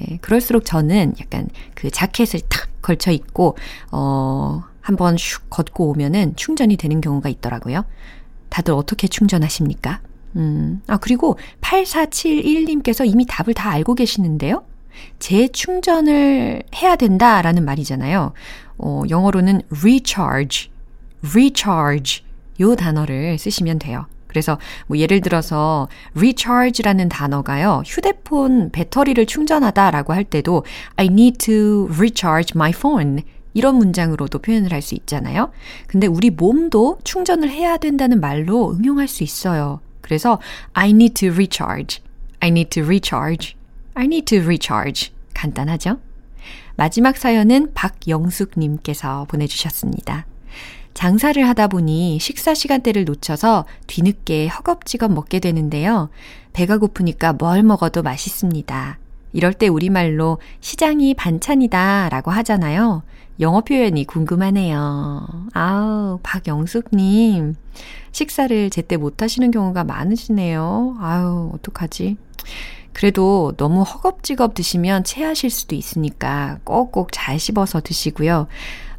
예, 0.00 0.16
그럴수록 0.18 0.64
저는 0.64 1.14
약간 1.20 1.48
그 1.74 1.90
자켓을 1.90 2.40
탁 2.48 2.68
걸쳐 2.82 3.10
입고, 3.10 3.56
어, 3.90 4.62
한번 4.80 5.16
슉 5.16 5.42
걷고 5.50 5.90
오면은 5.90 6.36
충전이 6.36 6.76
되는 6.76 7.00
경우가 7.00 7.28
있더라고요. 7.28 7.84
다들 8.48 8.72
어떻게 8.74 9.08
충전하십니까? 9.08 10.00
음, 10.36 10.80
아, 10.86 10.96
그리고 10.98 11.38
8471님께서 11.60 13.06
이미 13.06 13.26
답을 13.26 13.54
다 13.54 13.70
알고 13.70 13.94
계시는데요? 13.94 14.64
재충전을 15.18 16.62
해야 16.76 16.96
된다라는 16.96 17.64
말이잖아요. 17.64 18.32
어, 18.78 19.02
영어로는 19.08 19.62
recharge, 19.70 20.70
recharge 21.24 22.22
요 22.60 22.76
단어를 22.76 23.38
쓰시면 23.38 23.78
돼요. 23.78 24.06
그래서 24.26 24.58
뭐 24.86 24.98
예를 24.98 25.20
들어서 25.20 25.88
recharge라는 26.14 27.08
단어가요. 27.08 27.82
휴대폰 27.86 28.70
배터리를 28.70 29.24
충전하다라고 29.26 30.12
할 30.12 30.24
때도 30.24 30.64
I 30.96 31.06
need 31.06 31.38
to 31.38 31.88
recharge 31.90 32.52
my 32.54 32.70
phone 32.70 33.22
이런 33.54 33.76
문장으로도 33.76 34.40
표현을 34.40 34.72
할 34.72 34.82
수 34.82 34.94
있잖아요. 34.94 35.50
근데 35.86 36.06
우리 36.06 36.30
몸도 36.30 36.98
충전을 37.02 37.50
해야 37.50 37.78
된다는 37.78 38.20
말로 38.20 38.72
응용할 38.72 39.08
수 39.08 39.24
있어요. 39.24 39.80
그래서 40.02 40.38
I 40.74 40.90
need 40.90 41.14
to 41.14 41.30
recharge. 41.30 42.00
I 42.40 42.50
need 42.50 42.70
to 42.70 42.84
recharge. 42.84 43.57
I 43.98 44.04
need 44.04 44.26
to 44.26 44.44
recharge. 44.44 45.10
간단하죠? 45.34 45.98
마지막 46.76 47.16
사연은 47.16 47.74
박영숙님께서 47.74 49.26
보내주셨습니다. 49.28 50.24
장사를 50.94 51.44
하다 51.48 51.66
보니 51.66 52.20
식사 52.20 52.54
시간대를 52.54 53.04
놓쳐서 53.06 53.64
뒤늦게 53.88 54.46
허겁지겁 54.46 55.12
먹게 55.12 55.40
되는데요. 55.40 56.10
배가 56.52 56.78
고프니까 56.78 57.32
뭘 57.32 57.64
먹어도 57.64 58.04
맛있습니다. 58.04 58.98
이럴 59.32 59.52
때 59.52 59.66
우리말로 59.66 60.38
시장이 60.60 61.14
반찬이다 61.14 62.08
라고 62.08 62.30
하잖아요. 62.30 63.02
영어 63.40 63.62
표현이 63.62 64.04
궁금하네요. 64.04 65.26
아우, 65.54 66.20
박영숙님. 66.22 67.56
식사를 68.12 68.70
제때 68.70 68.96
못 68.96 69.22
하시는 69.22 69.50
경우가 69.50 69.82
많으시네요. 69.82 70.98
아우, 71.00 71.50
어떡하지? 71.54 72.16
그래도 72.98 73.54
너무 73.56 73.82
허겁지겁 73.82 74.54
드시면 74.54 75.04
체하실 75.04 75.50
수도 75.50 75.76
있으니까 75.76 76.58
꼭꼭 76.64 77.10
잘 77.12 77.38
씹어서 77.38 77.80
드시고요. 77.80 78.48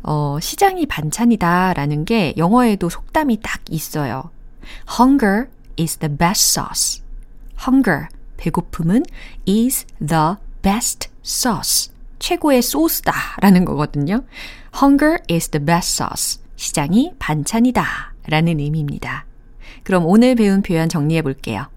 어, 0.03 0.37
시장이 0.39 0.85
반찬이다 0.85 1.73
라는 1.73 2.05
게 2.05 2.33
영어에도 2.37 2.87
속담이 2.87 3.41
딱 3.41 3.59
있어요. 3.69 4.29
Hunger 4.97 5.47
is 5.77 5.97
the 5.97 6.15
best 6.15 6.57
sauce. 6.57 7.03
Hunger, 7.61 8.07
배고픔은 8.37 9.03
is 9.45 9.85
the 9.99 10.35
best 10.61 11.09
sauce. 11.21 11.91
최고의 12.19 12.61
소스다 12.61 13.11
라는 13.41 13.65
거거든요. 13.65 14.23
Hunger 14.81 15.17
is 15.29 15.49
the 15.49 15.65
best 15.65 16.01
sauce. 16.01 16.41
시장이 16.55 17.15
반찬이다 17.19 18.13
라는 18.27 18.61
의미입니다. 18.61 19.25
그럼 19.83 20.05
오늘 20.05 20.35
배운 20.35 20.61
표현 20.61 20.87
정리해 20.87 21.21
볼게요. 21.21 21.67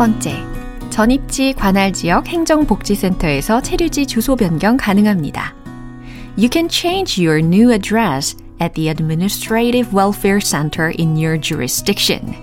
번째, 0.00 0.32
전입지 0.88 1.52
관할 1.52 1.92
지역 1.92 2.26
행정복지센터에서 2.26 3.60
체류지 3.60 4.06
주소 4.06 4.34
변경 4.34 4.78
가능합니다. 4.78 5.54
You 6.38 6.48
can 6.50 6.70
change 6.70 7.22
your 7.22 7.44
new 7.44 7.70
address 7.70 8.34
at 8.62 8.72
the 8.72 8.88
Administrative 8.88 9.94
Welfare 9.94 10.40
Center 10.40 10.90
in 10.98 11.18
your 11.22 11.38
jurisdiction. 11.38 12.34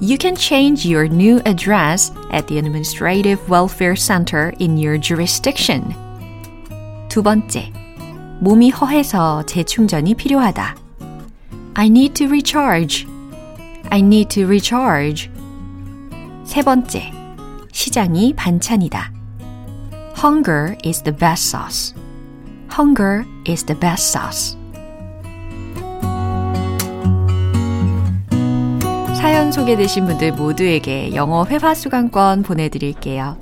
You 0.00 0.16
can 0.18 0.34
change 0.34 0.90
your 0.90 1.06
new 1.06 1.42
address 1.44 2.14
at 2.32 2.46
the 2.46 2.56
Administrative 2.56 3.42
Welfare 3.46 3.96
Center 3.96 4.52
in 4.58 4.78
your 4.78 4.98
jurisdiction. 4.98 5.84
두 7.10 7.22
번째, 7.22 7.70
몸이 8.40 8.70
허해서 8.70 9.44
재충전이 9.44 10.14
필요하다. 10.14 10.76
I 11.74 11.88
need 11.88 12.14
to 12.14 12.26
recharge. 12.28 13.06
I 13.90 13.98
need 14.00 14.30
to 14.30 14.46
recharge. 14.46 15.29
세 16.50 16.62
번째, 16.62 17.12
시장이 17.70 18.34
반찬이다. 18.34 19.12
Hunger 20.20 20.76
is 20.84 21.00
the 21.04 21.16
best 21.16 21.48
sauce. 21.48 21.94
Hunger 22.76 23.24
is 23.48 23.64
the 23.64 23.78
best 23.78 24.18
sauce. 24.18 24.58
사연 29.14 29.52
소개되신 29.52 30.06
분들 30.06 30.32
모두에게 30.32 31.14
영어 31.14 31.44
회화 31.44 31.72
수강권 31.72 32.42
보내드릴게요. 32.42 33.36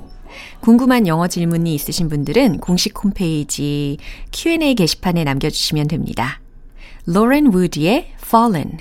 궁금한 0.59 1.07
영어 1.07 1.27
질문이 1.27 1.73
있으신 1.73 2.09
분들은 2.09 2.59
공식 2.59 2.93
홈페이지 3.03 3.97
Q&A 4.31 4.75
게시판에 4.75 5.23
남겨주시면 5.23 5.87
됩니다. 5.87 6.41
로렌 7.07 7.47
우드의 7.47 8.11
Fallen 8.23 8.77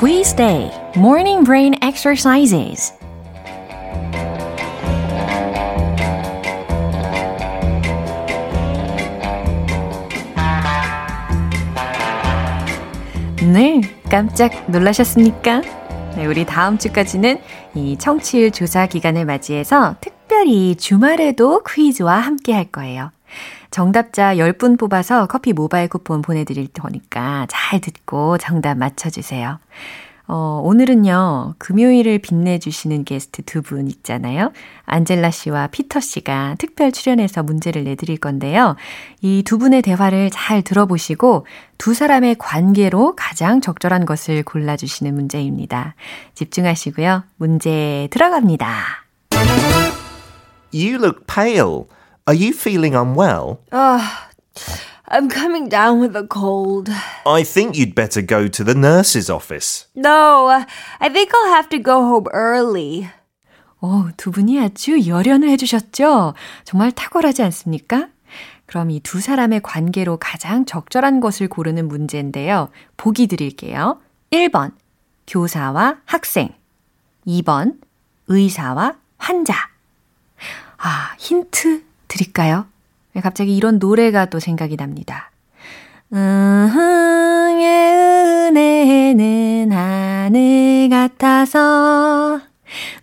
Quiz 0.00 0.32
Day 0.32 0.70
Morning 0.96 1.44
Brain 1.44 1.76
Exercises 1.82 2.99
네, 13.52 13.80
깜짝 14.08 14.70
놀라셨습니까? 14.70 15.62
네, 16.14 16.24
우리 16.24 16.44
다음 16.44 16.78
주까지는 16.78 17.40
이 17.74 17.96
청취율 17.98 18.52
조사 18.52 18.86
기간을 18.86 19.24
맞이해서 19.24 19.96
특별히 20.00 20.76
주말에도 20.76 21.64
퀴즈와 21.64 22.20
함께 22.20 22.52
할 22.52 22.66
거예요. 22.66 23.10
정답자 23.72 24.36
10분 24.36 24.78
뽑아서 24.78 25.26
커피 25.26 25.52
모바일 25.52 25.88
쿠폰 25.88 26.22
보내드릴 26.22 26.68
거니까 26.68 27.46
잘 27.48 27.80
듣고 27.80 28.38
정답 28.38 28.78
맞춰주세요. 28.78 29.58
어, 30.32 30.60
오늘은요, 30.62 31.56
금요일을 31.58 32.20
빛내주시는 32.20 33.02
게스트 33.02 33.42
두 33.42 33.62
분 33.62 33.88
있잖아요. 33.88 34.52
안젤라 34.84 35.32
씨와 35.32 35.66
피터 35.66 35.98
씨가 35.98 36.54
특별 36.58 36.92
출연해서 36.92 37.42
문제를 37.42 37.82
내드릴 37.82 38.16
건데요. 38.18 38.76
이 39.22 39.42
두 39.44 39.58
분의 39.58 39.82
대화를 39.82 40.30
잘 40.32 40.62
들어보시고 40.62 41.46
두 41.78 41.94
사람의 41.94 42.36
관계로 42.38 43.16
가장 43.16 43.60
적절한 43.60 44.06
것을 44.06 44.44
골라주시는 44.44 45.12
문제입니다. 45.14 45.96
집중하시고요. 46.34 47.24
문제 47.36 48.06
들어갑니다. 48.12 48.72
You 50.72 50.94
look 50.94 51.26
pale. 51.26 51.86
Are 52.28 52.38
you 52.38 52.50
feeling 52.54 52.94
unwell? 52.94 53.56
I'm 55.10 55.28
coming 55.28 55.68
down 55.68 56.00
with 56.00 56.14
a 56.16 56.26
cold. 56.26 56.88
I 57.26 57.42
think 57.42 57.76
you'd 57.76 57.94
better 57.94 58.22
go 58.22 58.46
to 58.48 58.64
the 58.64 58.74
nurse's 58.74 59.28
office. 59.28 59.86
No, 59.96 60.48
uh, 60.48 60.64
I 61.00 61.08
think 61.12 61.32
I'll 61.34 61.52
have 61.52 61.68
to 61.70 61.78
go 61.82 62.00
home 62.06 62.26
early. 62.32 63.08
어, 63.82 64.08
두 64.16 64.30
분이 64.30 64.60
아주 64.60 65.06
열연을 65.08 65.48
해주셨죠? 65.50 66.34
정말 66.64 66.92
탁월하지 66.92 67.42
않습니까? 67.44 68.08
그럼 68.66 68.90
이 68.92 69.00
두 69.00 69.20
사람의 69.20 69.62
관계로 69.62 70.18
가장 70.18 70.64
적절한 70.64 71.18
것을 71.20 71.48
고르는 71.48 71.88
문제인데요. 71.88 72.68
보기 72.96 73.26
드릴게요. 73.26 74.00
1번, 74.30 74.72
교사와 75.26 75.96
학생. 76.04 76.50
2번, 77.26 77.78
의사와 78.28 78.94
환자. 79.18 79.54
아, 80.78 81.14
힌트 81.18 81.82
드릴까요? 82.06 82.66
갑자기 83.22 83.56
이런 83.56 83.78
노래가 83.78 84.26
또 84.26 84.38
생각이 84.38 84.76
납니다. 84.76 85.30
은흥의 86.12 87.94
은혜는 88.50 89.72
하늘 89.72 90.88
같아서 90.90 92.40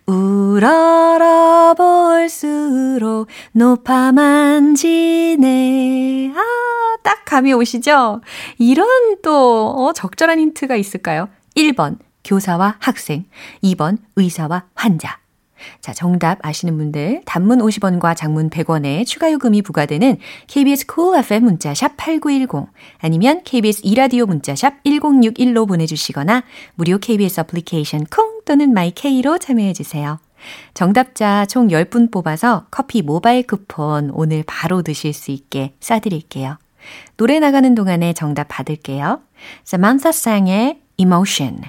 우러러 0.06 1.74
볼수록 1.76 3.28
높아만 3.52 4.74
지네. 4.74 6.32
아, 6.34 6.42
딱 7.02 7.24
감이 7.24 7.52
오시죠? 7.52 8.20
이런 8.58 9.20
또, 9.22 9.70
어, 9.70 9.92
적절한 9.92 10.38
힌트가 10.38 10.76
있을까요? 10.76 11.28
1번, 11.56 11.98
교사와 12.24 12.76
학생. 12.80 13.24
2번, 13.62 13.98
의사와 14.16 14.64
환자. 14.74 15.18
자, 15.80 15.92
정답 15.92 16.38
아시는 16.42 16.76
분들 16.76 17.22
단문 17.24 17.58
50원과 17.58 18.16
장문 18.16 18.50
100원에 18.50 19.06
추가 19.06 19.32
요금이 19.32 19.62
부과되는 19.62 20.18
KBS 20.46 20.86
cool 20.92 21.18
FM 21.18 21.44
문자 21.44 21.74
샵 21.74 21.96
8910 21.96 22.68
아니면 22.98 23.42
KBS 23.44 23.82
2라디오 23.84 24.26
문자 24.26 24.54
샵 24.54 24.82
1061로 24.84 25.66
보내 25.66 25.86
주시거나 25.86 26.44
무료 26.74 26.98
KBS 26.98 27.40
애플리케이션 27.40 28.04
콩 28.06 28.40
또는 28.44 28.72
my 28.72 28.98
K로 28.98 29.38
참여해 29.38 29.72
주세요. 29.72 30.18
정답자 30.74 31.46
총 31.46 31.68
10분 31.68 32.10
뽑아서 32.10 32.66
커피 32.70 33.02
모바일 33.02 33.46
쿠폰 33.46 34.10
오늘 34.12 34.44
바로 34.46 34.82
드실 34.82 35.12
수 35.12 35.30
있게 35.30 35.74
쏴드릴게요. 35.80 36.56
노래 37.16 37.40
나가는 37.40 37.74
동안에 37.74 38.12
정답 38.12 38.46
받을게요. 38.48 39.20
Samantha 39.66 40.10
Sang의 40.10 40.80
Emotion 40.96 41.62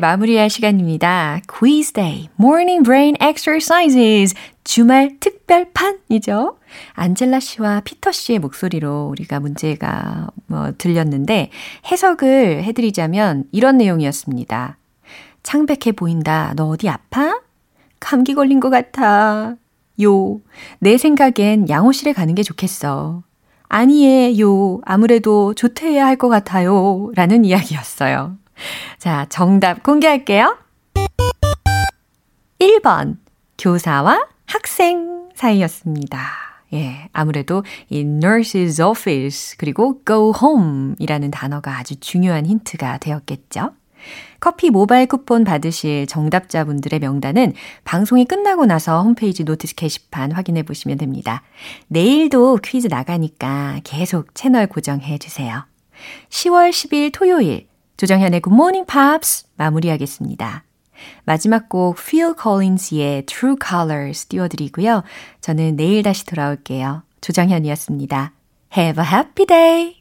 마무리할 0.00 0.50
시간입니다. 0.50 1.40
Quiz 1.46 1.92
Day, 1.92 2.28
Morning 2.40 2.82
Brain 2.82 3.14
Exercises, 3.22 4.34
주말 4.64 5.18
특별판이죠. 5.20 6.56
안젤라 6.94 7.40
씨와 7.40 7.80
피터 7.84 8.12
씨의 8.12 8.38
목소리로 8.38 9.08
우리가 9.10 9.40
문제가 9.40 10.28
뭐 10.46 10.72
들렸는데 10.76 11.50
해석을 11.90 12.64
해드리자면 12.64 13.44
이런 13.52 13.76
내용이었습니다. 13.76 14.78
창백해 15.42 15.92
보인다. 15.96 16.52
너 16.56 16.68
어디 16.68 16.88
아파? 16.88 17.40
감기 17.98 18.34
걸린 18.34 18.60
것 18.60 18.70
같아. 18.70 19.56
요. 20.02 20.40
내 20.78 20.96
생각엔 20.96 21.68
양호실에 21.68 22.12
가는 22.12 22.34
게 22.34 22.42
좋겠어. 22.42 23.22
아니에요. 23.68 24.80
아무래도 24.84 25.54
조퇴해야 25.54 26.06
할 26.06 26.16
것 26.16 26.28
같아요. 26.28 27.10
라는 27.14 27.44
이야기였어요. 27.44 28.36
자, 28.98 29.26
정답 29.28 29.82
공개할게요. 29.82 30.58
1번, 32.58 33.16
교사와 33.58 34.26
학생 34.46 35.28
사이였습니다. 35.34 36.18
예, 36.72 37.08
아무래도 37.12 37.64
이 37.88 38.02
nurse's 38.02 38.84
office 38.84 39.56
그리고 39.58 40.00
go 40.06 40.32
home 40.40 40.94
이라는 40.98 41.30
단어가 41.30 41.78
아주 41.78 41.96
중요한 41.96 42.46
힌트가 42.46 42.98
되었겠죠. 42.98 43.72
커피 44.38 44.70
모바일 44.70 45.06
쿠폰 45.06 45.44
받으실 45.44 46.06
정답자분들의 46.06 47.00
명단은 47.00 47.52
방송이 47.84 48.24
끝나고 48.24 48.64
나서 48.64 49.02
홈페이지 49.02 49.44
notice 49.44 49.74
게시판 49.74 50.32
확인해 50.32 50.62
보시면 50.62 50.96
됩니다. 50.96 51.42
내일도 51.88 52.56
퀴즈 52.62 52.86
나가니까 52.86 53.80
계속 53.84 54.34
채널 54.34 54.66
고정해 54.66 55.18
주세요. 55.18 55.66
10월 56.30 56.70
10일 56.70 57.12
토요일 57.12 57.69
조정현의 58.00 58.40
Good 58.40 58.54
Morning 58.54 58.90
Pops 58.90 59.44
마무리하겠습니다. 59.56 60.64
마지막 61.24 61.68
곡 61.68 61.96
Phil 61.96 62.34
Collins의 62.42 63.26
True 63.26 63.56
Colors 63.62 64.24
띄워드리고요. 64.24 65.02
저는 65.42 65.76
내일 65.76 66.02
다시 66.02 66.24
돌아올게요. 66.24 67.02
조정현이었습니다. 67.20 68.32
Have 68.74 69.04
a 69.04 69.10
happy 69.10 69.44
day! 69.44 69.99